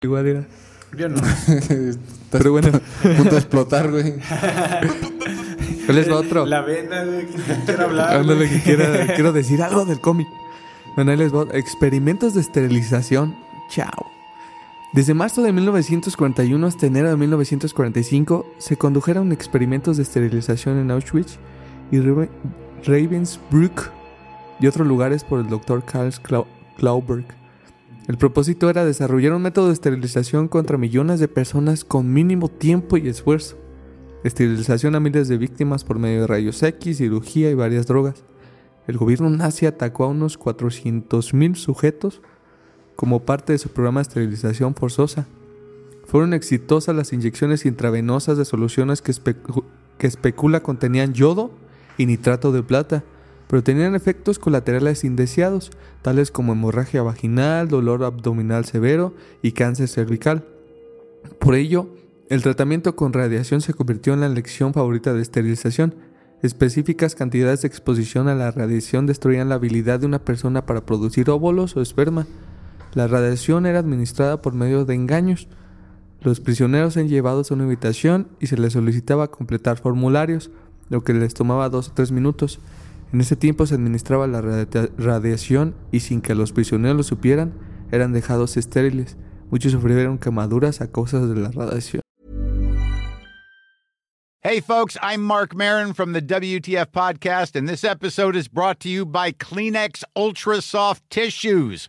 [0.00, 0.46] Igual era.
[0.96, 1.16] Yo no.
[1.16, 1.98] Estás
[2.30, 2.70] Pero bueno.
[3.02, 4.14] punto de explotar, güey.
[5.86, 6.46] ¿Cuál les va otro?
[6.46, 7.26] La vena, güey.
[7.26, 8.16] ¿Quién quiere hablar?
[8.16, 10.28] Ándale, que quiera, quiero decir algo del cómic.
[10.94, 11.46] Bueno, ahí les va.
[11.52, 13.34] Experimentos de esterilización.
[13.70, 14.06] Chao.
[14.92, 21.38] Desde marzo de 1941 hasta enero de 1945 se condujeron experimentos de esterilización en Auschwitz
[21.90, 22.30] y Rave-
[22.84, 23.90] Ravensbrück
[24.60, 25.84] y otros lugares por el Dr.
[25.84, 26.46] Karl Klau-
[26.78, 27.24] Klauberg.
[28.08, 32.96] El propósito era desarrollar un método de esterilización contra millones de personas con mínimo tiempo
[32.96, 33.58] y esfuerzo.
[34.24, 38.24] Esterilización a miles de víctimas por medio de rayos X, cirugía y varias drogas.
[38.86, 42.22] El gobierno nazi atacó a unos 400.000 sujetos
[42.96, 45.26] como parte de su programa de esterilización forzosa.
[46.06, 49.12] Fueron exitosas las inyecciones intravenosas de soluciones que,
[49.98, 51.50] que especula contenían yodo
[51.98, 53.04] y nitrato de plata,
[53.48, 55.70] pero tenían efectos colaterales indeseados,
[56.02, 60.44] tales como hemorragia vaginal, dolor abdominal severo y cáncer cervical.
[61.40, 61.88] Por ello,
[62.28, 65.94] el tratamiento con radiación se convirtió en la elección favorita de esterilización.
[66.42, 71.30] Específicas cantidades de exposición a la radiación destruían la habilidad de una persona para producir
[71.30, 72.26] óvulos o esperma.
[72.92, 75.48] La radiación era administrada por medio de engaños.
[76.20, 80.50] Los prisioneros eran llevados a una habitación y se les solicitaba completar formularios,
[80.90, 82.60] lo que les tomaba dos o tres minutos.
[83.12, 87.54] En ese tiempo se administraba la radia- radiación y sin que los prisioneros lo supieran,
[87.90, 89.16] eran dejados estériles.
[89.50, 92.02] Muchos sufrieron quemaduras a causa de la radiación.
[94.40, 98.88] Hey, folks, I'm Mark Marin from the WTF Podcast, and this episode is brought to
[98.88, 101.88] you by Kleenex Ultra Soft Tissues,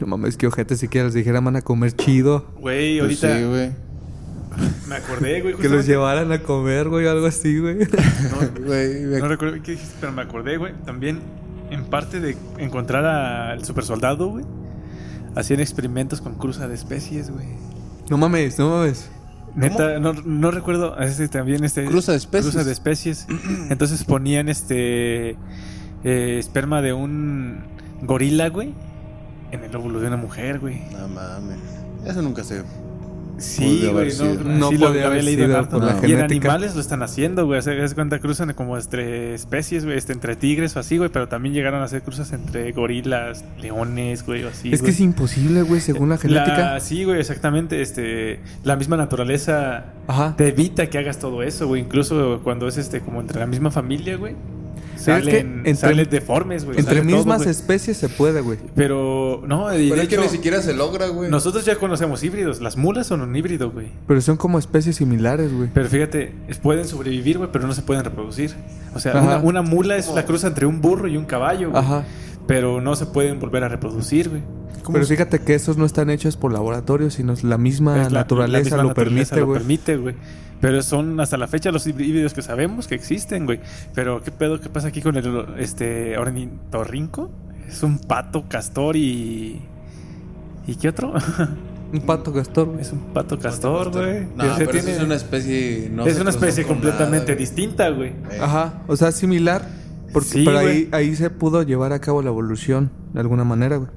[0.00, 2.46] No mames, que ojete si que les dijera van a comer chido.
[2.58, 3.70] Güey, Pues ahorita sí, güey.
[4.88, 5.54] me acordé, güey.
[5.60, 7.76] Que los llevaran a comer, güey, algo así, güey.
[8.64, 10.72] Güey, me- No recuerdo qué dijiste, pero me acordé, güey.
[10.86, 11.20] También,
[11.70, 14.44] en parte de encontrar al super soldado, güey.
[15.36, 17.46] Hacían experimentos con cruza de especies, güey.
[18.08, 19.08] No mames, no mames.
[19.54, 20.98] Neta, no, no recuerdo.
[20.98, 21.84] Este también este.
[21.84, 22.52] Cruza de especies.
[22.52, 23.26] Cruza de especies.
[23.70, 25.30] Entonces ponían este.
[26.04, 27.58] eh, esperma de un
[28.02, 28.74] gorila, güey.
[29.52, 30.80] En el óvulo de una mujer, güey.
[30.92, 31.58] No mames.
[32.06, 32.62] Eso nunca se.
[33.38, 34.10] Sí, güey.
[34.10, 34.34] sido.
[34.44, 36.24] No, No podía haber leído sido por la y en genética.
[36.52, 37.62] animales lo están haciendo, güey.
[37.62, 39.96] Se das cuenta, cruzan como entre especies, güey.
[39.96, 41.08] Este, entre tigres o así, güey.
[41.08, 44.70] Pero también llegaron a hacer cruzas entre gorilas, leones, güey, o así.
[44.72, 46.74] es que es imposible, güey, según la genética.
[46.74, 47.80] La- sí, güey, exactamente.
[47.80, 50.34] Este, la misma naturaleza Ajá.
[50.36, 51.80] te evita que hagas todo eso, güey.
[51.80, 54.34] Incluso cuando es este como entre la misma familia, güey.
[55.04, 56.78] Pero es que Salen, entre- salen deformes, güey.
[56.78, 58.58] Entre todo, mismas especies se puede, güey.
[58.74, 61.30] Pero, no, y Pero de es que ni siquiera se logra, güey.
[61.30, 62.60] nosotros ya conocemos híbridos.
[62.60, 63.88] Las mulas son un híbrido, güey.
[64.06, 65.68] Pero son como especies similares, güey.
[65.72, 66.32] Pero fíjate,
[66.62, 68.54] pueden sobrevivir, güey, pero no se pueden reproducir.
[68.94, 71.82] O sea, una, una mula es la cruza entre un burro y un caballo, güey.
[71.82, 72.04] Ajá.
[72.46, 74.42] Pero no se pueden volver a reproducir, güey.
[74.92, 78.58] Pero fíjate que esos no están hechos por laboratorio, sino la misma Es la- naturaleza
[78.58, 79.58] la misma lo naturaleza permite, lo güey.
[79.58, 80.14] permite, güey.
[80.60, 83.60] Pero son hasta la fecha los híbridos que sabemos que existen, güey.
[83.94, 87.30] Pero qué pedo, qué pasa aquí con el este ornitorrinco?
[87.68, 89.62] Es un pato castor y
[90.66, 91.14] ¿y qué otro?
[91.92, 92.82] Un pato castor, güey.
[92.82, 94.24] es un pato castor, güey.
[94.36, 95.90] No, sea, pero eso es una especie.
[95.92, 98.10] No es una especie completamente nada, distinta, güey.
[98.30, 99.66] Eh, Ajá, o sea, similar.
[100.12, 103.78] Porque, Sí, pero ahí, ahí se pudo llevar a cabo la evolución de alguna manera,
[103.78, 103.90] güey.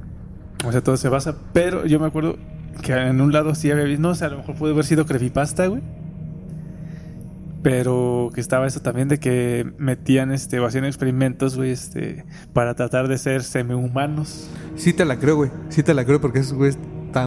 [0.66, 1.36] O sea, todo se basa.
[1.54, 2.38] Pero yo me acuerdo
[2.82, 4.02] que en un lado sí había visto.
[4.02, 5.84] No, o sea, a lo mejor puede haber sido creepypasta, güey.
[7.64, 12.76] Pero que estaba eso también de que metían este, o hacían experimentos, güey, este, para
[12.76, 14.50] tratar de ser semi-humanos.
[14.76, 15.50] Sí te la creo, güey.
[15.70, 16.78] Sí te la creo porque esos güeyes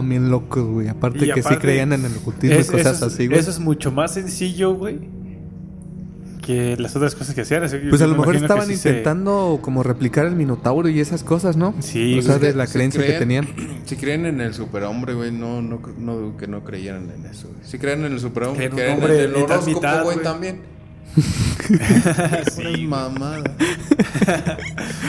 [0.03, 0.89] bien locos, güey.
[0.89, 3.39] Aparte Y que sí creían en el ocultismo y cosas es- así, güey.
[3.39, 4.99] Eso es mucho más sencillo, güey,
[6.47, 7.61] que las otras cosas que hacían.
[7.89, 11.23] Pues a lo me mejor estaban sí se- intentando como replicar el minotauro y esas
[11.23, 11.75] cosas, ¿no?
[11.81, 12.47] Sí, O sea, güey.
[12.51, 13.47] de la creencia que tenían.
[13.87, 17.47] Si creen en el superhombre, güey, no, no, no que no creyeran en eso.
[17.49, 17.59] güey.
[17.65, 20.23] Si creen en el superhombre, creen en el horóscopo, güey, güey.
[20.23, 20.61] también.
[22.51, 23.43] Sí, Una mamada.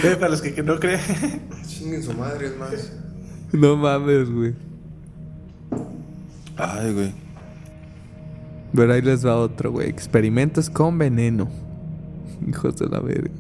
[0.05, 1.01] Eh, para los que, que no creen.
[1.67, 2.93] Chinguen su madre, es más.
[3.53, 4.55] No mames, güey.
[6.57, 7.13] Ay, güey.
[8.75, 9.89] Pero ahí les va otro, güey.
[9.89, 11.49] Experimentos con veneno.
[12.49, 13.31] Hijos de la verga.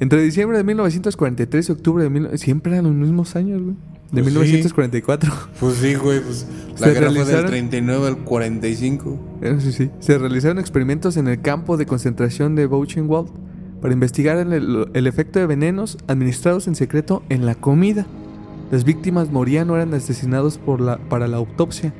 [0.00, 2.10] Entre diciembre de 1943 y octubre de...
[2.10, 2.38] Mil...
[2.38, 3.74] Siempre eran los mismos años, güey.
[4.12, 4.38] De Pues sí.
[4.40, 5.32] 1944.
[5.60, 6.46] Pues sí, güey, pues
[6.80, 9.18] la Se guerra fue del realizaron- 39 al 45.
[9.42, 9.90] Eso sí, sí.
[9.98, 13.28] Se realizaron experimentos en el campo de concentración de Buchenwald
[13.82, 18.06] para investigar el, el efecto de venenos administrados en secreto en la comida.
[18.70, 21.92] Las víctimas morían o eran asesinados por la, para la autopsia.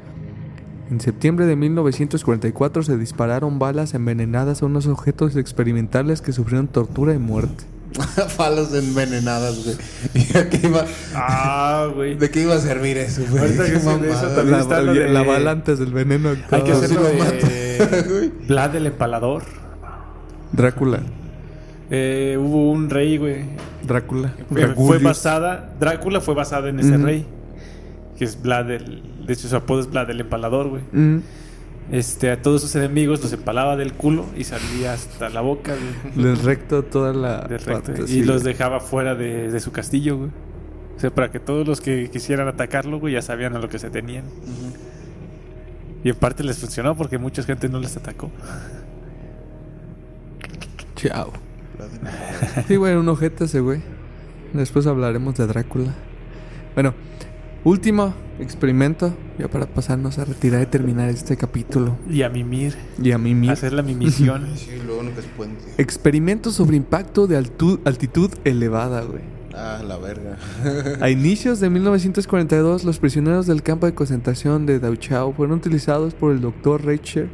[0.91, 7.13] En septiembre de 1944 se dispararon balas envenenadas a unos objetos experimentales que sufrieron tortura
[7.15, 7.65] y muerte.
[8.29, 9.77] Falas envenenadas, güey.
[10.15, 10.85] ¿Y a qué iba,
[11.15, 12.15] Ah, güey.
[12.17, 13.43] ¿De qué iba a servir eso, güey?
[13.43, 16.31] Ahorita que eso también La, está lo de- la bala antes del veneno.
[16.31, 16.79] Hay que actuaba.
[16.85, 18.33] hacerlo de.
[18.47, 19.43] Vlad el Empalador.
[20.53, 21.01] Drácula.
[21.91, 23.45] Eh, hubo un rey, güey.
[23.87, 24.33] Drácula.
[24.77, 27.27] Fue basada, Drácula fue basada en ese rey.
[28.19, 29.03] Que es Vlad el.
[29.27, 30.83] De hecho, su apodo es Vlad el Empalador, güey.
[30.93, 31.19] Mm,
[31.93, 36.27] Este, a todos sus enemigos los empalaba del culo y salía hasta la boca, güey.
[36.27, 39.73] les recto toda la Del recto, parte, y sí, los dejaba fuera de, de su
[39.73, 40.31] castillo, güey.
[40.97, 43.79] O sea, para que todos los que quisieran atacarlo, güey, ya sabían a lo que
[43.79, 44.25] se tenían.
[46.05, 48.31] Y en parte les funcionó porque mucha gente no les atacó.
[50.97, 51.33] Chao.
[52.67, 53.81] Sí, güey, un ojete ese, güey.
[54.53, 55.95] Después hablaremos de Drácula.
[56.75, 56.95] Bueno,
[57.65, 61.97] último experimento, ya para pasarnos a retirar y terminar este capítulo.
[62.09, 63.53] Y a mimir, Y a mí mismo.
[63.53, 64.47] hacer la mimisión.
[64.57, 65.57] Sí, luego nunca se pueden.
[65.77, 69.23] Experimentos sobre impacto de altu- altitud elevada, güey.
[69.55, 70.37] Ah, la verga.
[71.01, 76.31] A inicios de 1942, los prisioneros del campo de concentración de Dachau fueron utilizados por
[76.33, 76.85] el Dr.
[76.85, 77.29] Reicher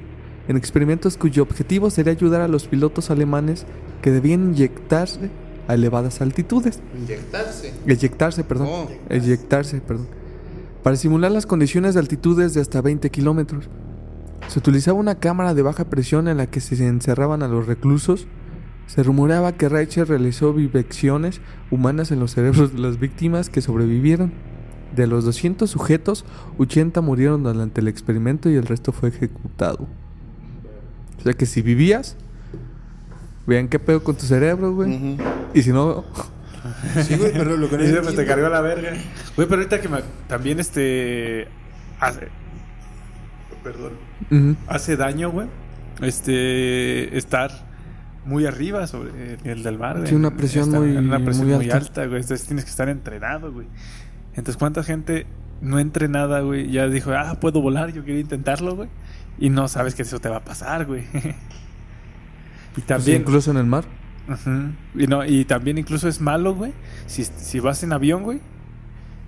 [0.49, 3.67] en experimentos cuyo objetivo sería ayudar a los pilotos alemanes
[4.01, 5.29] que debían inyectarse
[5.69, 6.81] a elevadas altitudes.
[6.97, 7.73] Inyectarse.
[7.87, 8.69] Eyectarse, perdón.
[8.71, 8.89] Oh.
[9.09, 10.09] Eyectarse, perdón.
[10.83, 13.69] Para simular las condiciones de altitudes de hasta 20 kilómetros.
[14.49, 18.27] Se utilizaba una cámara de baja presión en la que se encerraban a los reclusos.
[18.87, 21.41] Se rumoreaba que Reicher realizó vivecciones
[21.71, 24.33] humanas en los cerebros de las víctimas que sobrevivieron.
[24.95, 26.25] De los 200 sujetos,
[26.59, 29.89] 80 murieron durante el experimento y el resto fue ejecutado.
[31.19, 32.17] O sea que si vivías,
[33.47, 35.17] vean qué pedo con tu cerebro, güey.
[35.55, 36.05] Y si no,
[37.03, 38.91] Sí, güey, pero lo que no pues te cargó a la verga.
[39.37, 41.47] Güey, pero ahorita que me- también este.
[42.01, 42.29] Hace,
[43.63, 43.93] perdón.
[44.67, 45.49] Hace daño, güey.
[46.01, 47.17] Este.
[47.19, 47.51] Estar
[48.25, 49.97] muy arriba sobre el nivel del mar.
[49.99, 50.09] güey.
[50.09, 51.77] Sí, una presión Estar muy- Una presión muy muy, alta.
[51.77, 52.07] alta.
[52.07, 52.21] güey.
[52.23, 53.67] Entonces tienes que estar entrenado, güey.
[54.31, 55.27] Entonces, ¿cuánta gente
[55.61, 58.89] no entrenada, güey, ya dijo, ah, puedo volar, yo quiero intentarlo, güey.
[59.39, 61.05] Y no sabes que eso te va a pasar, güey.
[62.77, 63.23] y Pues también...
[63.23, 63.85] incluso en el mar.
[64.95, 66.73] Y, no, y también incluso es malo, güey,
[67.07, 68.41] si, si vas en avión, güey,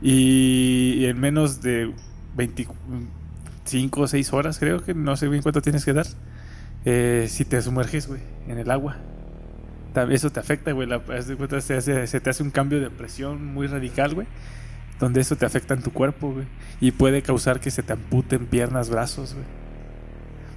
[0.01, 1.93] y, y en menos de
[2.37, 6.07] 25 o 6 horas, creo que no sé bien cuánto tienes que dar,
[6.85, 8.97] eh, si te sumerges, güey, en el agua.
[10.11, 10.87] Eso te afecta, güey.
[10.87, 11.01] la-
[11.63, 14.27] se, hace- se te hace un cambio de presión muy radical, güey.
[15.01, 16.47] Donde eso te afecta en tu cuerpo, güey.
[16.83, 19.47] Y puede causar que se te amputen piernas, brazos, güey.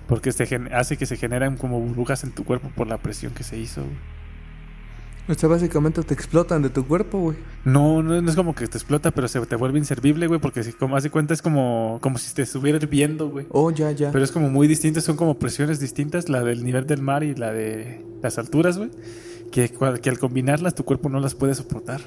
[0.10, 3.44] Porque gen- hace que se generan como burbujas en tu cuerpo por la presión que
[3.44, 3.96] se hizo, güey.
[5.30, 7.38] O sea, básicamente te explotan de tu cuerpo, güey.
[7.64, 10.64] No, no, no es como que te explota, pero se te vuelve inservible, güey, porque
[10.64, 13.46] si como hace cuenta es como, como si te estuviera hirviendo, güey.
[13.52, 14.12] Oh, ya, ya.
[14.12, 17.36] Pero es como muy distinto, son como presiones distintas, la del nivel del mar y
[17.36, 18.90] la de las alturas, güey.
[19.52, 19.72] Que,
[20.10, 22.02] al combinarlas tu cuerpo no las puede soportar.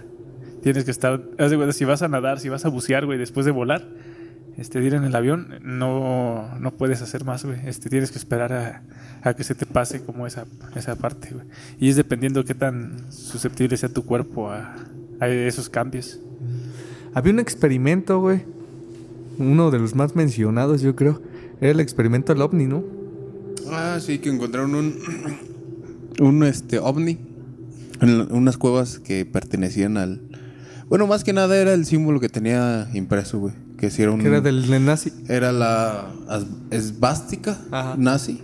[0.64, 3.18] Tienes que estar, haz de cuenta, si vas a nadar, si vas a bucear, güey,
[3.18, 3.88] después de volar,
[4.56, 7.58] este, de ir en el avión, no, no puedes hacer más, güey.
[7.66, 8.82] Este, tienes que esperar a,
[9.22, 11.46] a que se te pase como esa, esa parte, güey.
[11.78, 14.76] Y es dependiendo qué tan susceptible sea tu cuerpo a,
[15.20, 16.18] a esos cambios.
[17.14, 18.42] Había un experimento, güey.
[19.38, 21.22] Uno de los más mencionados, yo creo.
[21.60, 22.84] Era el experimento del ovni, ¿no?
[23.70, 24.98] Ah, sí, que encontraron un,
[26.20, 27.18] un este, ovni
[28.00, 30.20] en unas cuevas que pertenecían al...
[30.88, 33.54] Bueno, más que nada era el símbolo que tenía impreso, güey.
[33.82, 34.20] Que era un...
[34.20, 35.12] Que era del nazi.
[35.28, 36.12] Era la
[36.70, 37.58] esvástica
[37.98, 38.40] nazi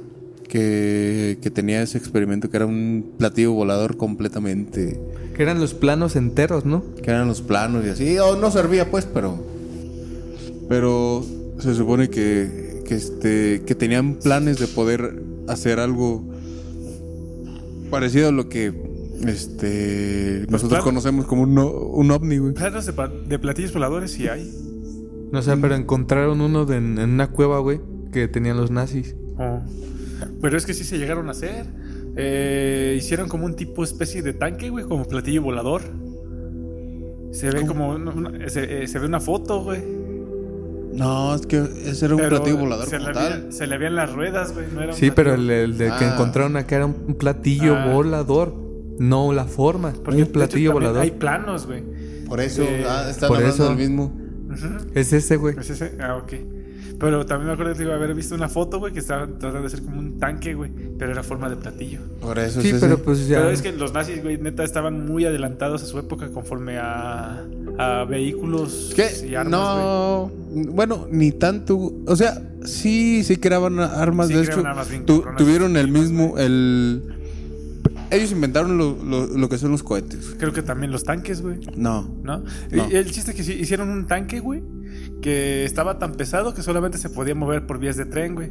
[0.49, 5.01] que, que tenía ese experimento que era un platillo volador completamente...
[5.37, 6.83] Que eran los planos enteros, ¿no?
[7.05, 8.19] Que eran los planos y así.
[8.19, 9.39] O no servía pues, pero...
[10.69, 11.25] Pero
[11.61, 16.25] se supone que, que, este, que tenían planes de poder hacer algo
[17.91, 18.75] parecido a lo que
[19.25, 22.55] este, nosotros conocemos como un, un ovni, güey.
[22.55, 22.93] Planos de,
[23.29, 24.53] de platillos voladores sí hay.
[25.33, 27.81] No sé, pero encontraron uno de- en, en una cueva, güey,
[28.13, 29.15] que tenían los nazis.
[29.39, 29.61] Oh.
[30.41, 31.67] Pero es que sí se llegaron a hacer.
[32.17, 35.83] Eh, hicieron como un tipo especie de tanque, güey, como platillo volador.
[37.33, 39.83] Se ve como una- una- se, eh, se ve una foto, güey.
[40.93, 43.95] No, es que ese era un Pero platillo volador se como le, se le veían
[43.95, 44.67] las ruedas, güey.
[44.75, 46.15] No era un Sí, pero el, de que Ah.
[46.15, 47.93] encontraron acá era un platillo Ah.
[47.93, 48.55] volador.
[48.99, 49.93] No la forma.
[49.93, 51.03] Porque, un hecho, platillo volador.
[51.03, 51.85] Hay planos, güey.
[52.27, 53.69] Por eso, Eh, ah, están por hablando eso.
[53.69, 54.13] del mismo.
[54.95, 55.57] Es ese, güey.
[55.59, 55.93] ¿Es ese?
[56.01, 56.33] Ah, ok.
[57.01, 59.83] Pero también me acuerdo de haber visto una foto, güey, que estaban tratando de hacer
[59.85, 60.69] como un tanque, güey.
[60.99, 62.01] Pero era forma de platillo.
[62.21, 63.05] Por eso Sí, es pero ese.
[63.05, 63.39] pues ya.
[63.39, 67.45] Pero es que los nazis, güey, neta, estaban muy adelantados a su época conforme a,
[67.79, 69.11] a vehículos ¿Qué?
[69.31, 70.33] y armas, no,
[70.73, 71.93] bueno, ni tanto.
[72.05, 74.27] O sea, sí, sí creaban armas.
[74.27, 77.03] Sí de creaban hecho, armas bien tu- tuvieron el mismo, el...
[78.11, 80.35] Ellos inventaron lo, lo- lo que son los cohetes.
[80.39, 82.03] Creo que también los tanques, güey, No.
[82.23, 82.43] ¿no?
[82.71, 82.89] No.
[82.91, 84.63] Y el chiste es que hicieron un tanque, güey,
[85.21, 88.51] que estaba tan pesado que solamente se podía mover por vías de tren, güey.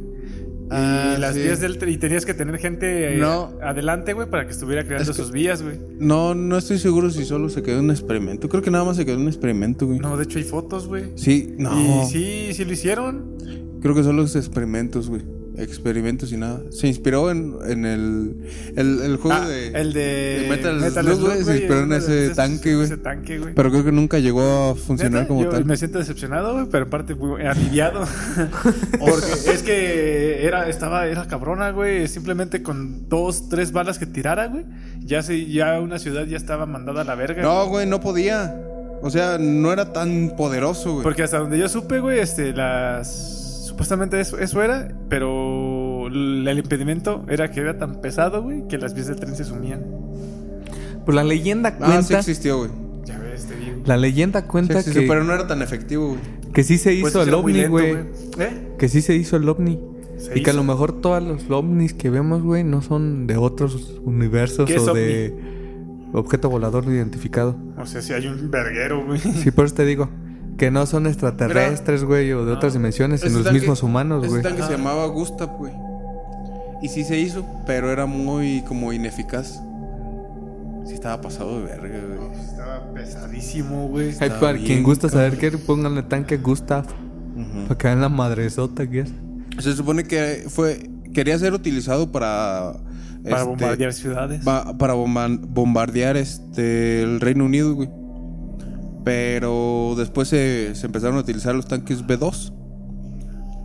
[0.70, 1.40] Ah, y las sí.
[1.42, 3.52] vías del tren, y tenías que tener gente eh, No.
[3.62, 5.78] adelante, güey, para que estuviera creando Es que- sus vías, güey.
[5.98, 8.48] No, no estoy seguro si solo se quedó un experimento.
[8.50, 9.98] Creo que nada más se quedó un experimento, güey.
[9.98, 11.12] No, de hecho hay fotos, güey.
[11.16, 12.02] Sí, no.
[12.02, 13.36] Y sí, sí lo hicieron.
[13.80, 15.22] Creo que solo es experimentos, güey.
[15.58, 16.60] Experimentos y nada.
[16.70, 18.36] Se inspiró en, en el,
[18.76, 19.68] el, el juego Ah, de...
[19.68, 20.00] el de,
[20.42, 22.86] de Metal Slug, güey, se inspiró en ese tanque, güey.
[22.86, 23.54] Ese tanque, güey.
[23.54, 25.64] Pero creo que nunca llegó a funcionar Neta, como yo tal.
[25.64, 28.04] Me siento decepcionado, güey, pero en parte muy aliviado.
[28.98, 32.06] Porque es que era, estaba, era cabrona, güey.
[32.08, 34.64] Simplemente con dos, tres balas que tirara, güey.
[35.04, 37.42] Ya se, ya una ciudad ya estaba mandada a la verga.
[37.42, 38.54] No, güey, no podía.
[39.02, 41.02] O sea, no era tan poderoso, güey.
[41.04, 43.44] Porque hasta donde yo supe, güey, este, las.
[43.78, 48.92] Supuestamente eso, eso era, pero el impedimento era que era tan pesado, güey, que las
[48.92, 49.86] vías del tren se sumían.
[51.04, 52.18] Pues la leyenda Ah, sí cuenta.
[52.18, 52.70] existió, güey.
[53.04, 53.82] Ya ves, te digo.
[53.86, 56.20] la leyenda Sí cuenta existió, que, pero no era tan efectivo, güey.
[56.52, 57.92] que sí se hizo Pues el era muy ovni, güey.
[58.40, 58.74] ¿Eh?
[58.80, 59.78] Que sí se hizo el ovni.
[60.18, 60.60] Se y que a hizo.
[60.60, 64.88] lo mejor todos los ovnis que vemos, güey, no son de otros universos ¿Qué es
[64.88, 65.32] o de
[66.14, 67.54] objeto volador no identificado.
[67.78, 69.20] O sea, si hay un verguero, güey.
[69.20, 70.08] Sí, por eso te digo.
[70.58, 74.22] Que no son extraterrestres, güey, o de otras dimensiones, Ese sino los tanque- mismos humanos,
[74.24, 74.42] ese güey.
[74.42, 75.72] tanque se llamaba Gustav, güey.
[76.82, 79.60] Y sí se hizo, pero era muy como ineficaz.
[80.86, 82.40] Sí estaba pasado de verga, güey.
[82.40, 84.14] Estaba pesadísimo, güey.
[84.20, 86.84] Ay, para bien, quien gusta saber qué, pónganle tanque Gustav.
[87.68, 89.10] Para que vean la madresota que es.
[89.60, 92.74] Se supone que fue quería ser utilizado para
[93.22, 94.44] Para este, bombardear ciudades.
[94.44, 97.88] ba- para bomba- bombardear este el Reino Unido, güey.
[99.04, 102.52] Pero después se, se empezaron a utilizar los tanques B2.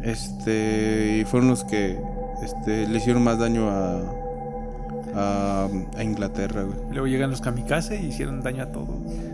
[0.03, 1.97] Este, y fueron los que
[2.43, 4.01] este, le hicieron más daño a,
[5.15, 5.67] a,
[5.97, 6.77] a Inglaterra, güey.
[6.91, 8.87] Luego llegan los kamikaze y hicieron daño a todo.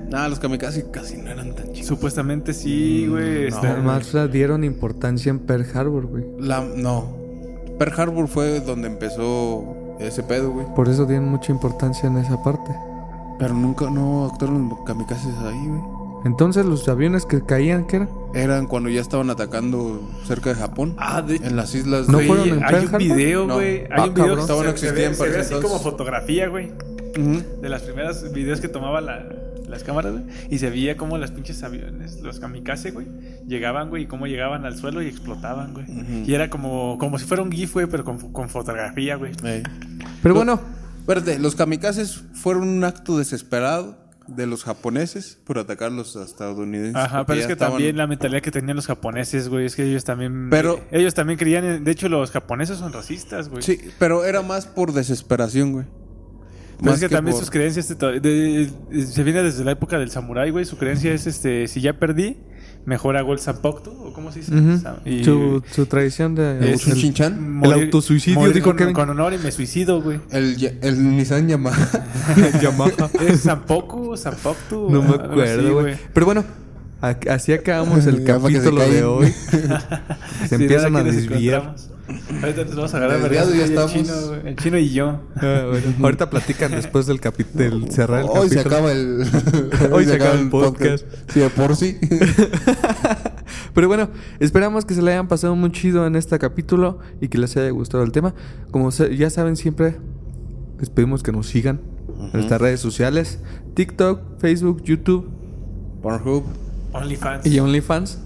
[0.10, 1.88] Nah, los kamikaze casi no eran tan chicos.
[1.88, 3.48] Supuestamente sí, güey.
[3.48, 6.26] este, Además le dieron importancia en Pearl Harbor, güey.
[6.40, 7.18] La, no.
[7.78, 10.66] Pearl Harbor fue donde empezó ese pedo, güey.
[10.76, 12.72] Por eso dieron mucha importancia en esa parte.
[13.40, 15.82] Pero nunca, no actuaron los kamikazes ahí, güey.
[16.26, 18.10] Entonces los aviones que caían, ¿qué era?
[18.34, 20.94] Eran cuando ya estaban atacando cerca de Japón.
[20.98, 23.00] Ah, de En las islas ¿No de- fueron en hay Pearl un Harbor?
[23.02, 23.54] video, No.
[23.56, 23.84] güey.
[23.86, 25.80] Ah, Hay un video que no se, se existían ve, se para ve así como
[25.80, 26.72] fotografía, güey.
[27.18, 27.42] Ujú.
[27.62, 29.26] De las primeras videos que tomaba la-
[29.70, 30.24] las cámaras, güey.
[30.50, 33.08] Y se veía como las pinches aviones, los kamikaze, güey,
[33.48, 35.86] llegaban, güey, y cómo llegaban al suelo y explotaban, güey.
[35.86, 36.24] Ujú.
[36.30, 39.32] Y era como, como si fuera un GIF, güey, pero con, con fotografía, güey.
[39.44, 39.64] Ey.
[40.22, 40.60] Pero bueno,
[41.10, 43.98] Espérate, los kamikazes fueron un acto desesperado
[44.28, 46.96] de los japoneses por atacar a los estadounidenses.
[46.96, 49.84] Ajá, pero es que estaban- también la mentalidad que tenían los japoneses, güey, es que
[49.90, 50.52] ellos también...
[50.52, 53.64] Pero- Ellos también creían, en- de hecho, los japoneses son racistas, güey.
[53.64, 55.86] Sí, pero era más por desesperación, güey.
[56.80, 59.72] Pero es que, también por- sus creencias de to- de- de- se viene desde la
[59.72, 60.64] época del samurái, güey.
[60.66, 62.38] Su creencia es este, si ya perdí,
[62.86, 64.54] mejor hago el zanpoktu, o cómo se dice.
[64.56, 66.74] ujú, Sam- y- su, su tradición de...
[66.74, 67.60] es un el- chinchan.
[67.60, 68.94] morir- El autosuicidio, morir dijo con, Kevin.
[68.94, 70.20] con honor y me suicido, güey.
[70.32, 71.88] El, el Nissan Yamaha.
[72.62, 73.10] Yamaha.
[73.28, 74.90] ¿Es zanpoku, zanpoktu?
[74.90, 75.96] No me acuerdo, güey.
[76.14, 76.44] Pero bueno,
[77.30, 79.34] así acabamos el capítulo de hoy.
[80.50, 81.76] Se empiezan a desviar.
[82.42, 83.94] Ahorita nos vamos a agarrar vergas, ya el estamos.
[83.94, 84.14] chino,
[84.46, 85.22] el chino y yo.
[85.36, 85.94] Ah, bueno.
[86.04, 88.62] Ahorita platican después del capítulo, del cerrar el Hoy capítulo.
[88.62, 89.92] se acaba el.
[89.92, 91.06] Hoy se acaba el podcast.
[91.34, 91.98] Sí, de por sí.
[93.74, 97.38] Pero bueno, esperamos que se le hayan pasado muy chido en este capítulo y que
[97.38, 98.34] les haya gustado el tema.
[98.72, 99.98] Como se- ya saben siempre,
[100.80, 101.80] les pedimos que nos sigan
[102.20, 103.40] en nuestras redes sociales.
[103.76, 105.30] TikTok, Facebook, YouTube
[106.02, 106.44] Pornhub,
[106.94, 107.46] OnlyFans.
[107.46, 108.18] y OnlyFans.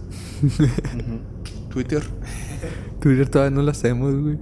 [1.69, 2.03] Twitter.
[3.03, 4.37] Twitter todavía no lo hacemos, güey.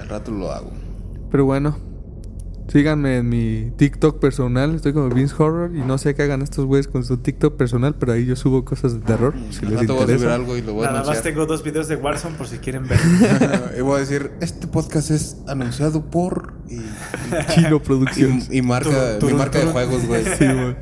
[0.00, 0.70] Al rato lo hago.
[1.30, 1.76] Pero bueno,
[2.68, 4.74] síganme en mi TikTok personal.
[4.74, 7.94] Estoy como Vince Horror y no sé qué hagan estos güeyes con su TikTok personal,
[7.96, 9.34] pero ahí yo subo cosas de terror.
[9.50, 10.34] Si Al les rato voy a subir interesa.
[10.34, 11.34] algo y lo voy a Nada más anunciar.
[11.34, 12.98] tengo dos videos de Warzone por si quieren ver.
[13.78, 16.54] y voy a decir: Este podcast es anunciado por.
[16.70, 16.78] Y,
[17.54, 18.48] Chino Productions.
[18.50, 20.24] y, y marca, mi marca de juegos, güey.
[20.24, 20.74] Sí, güey.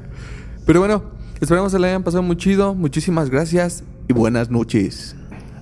[0.67, 1.03] Pero bueno,
[1.41, 2.75] esperamos que le hayan pasado muy chido.
[2.77, 5.16] Muchísimas gracias y buenas noches.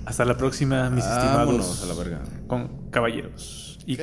[0.06, 2.22] Hasta la próxima, mis Vámonos estimados a la verga.
[2.46, 3.78] con caballeros.
[3.86, 3.98] Y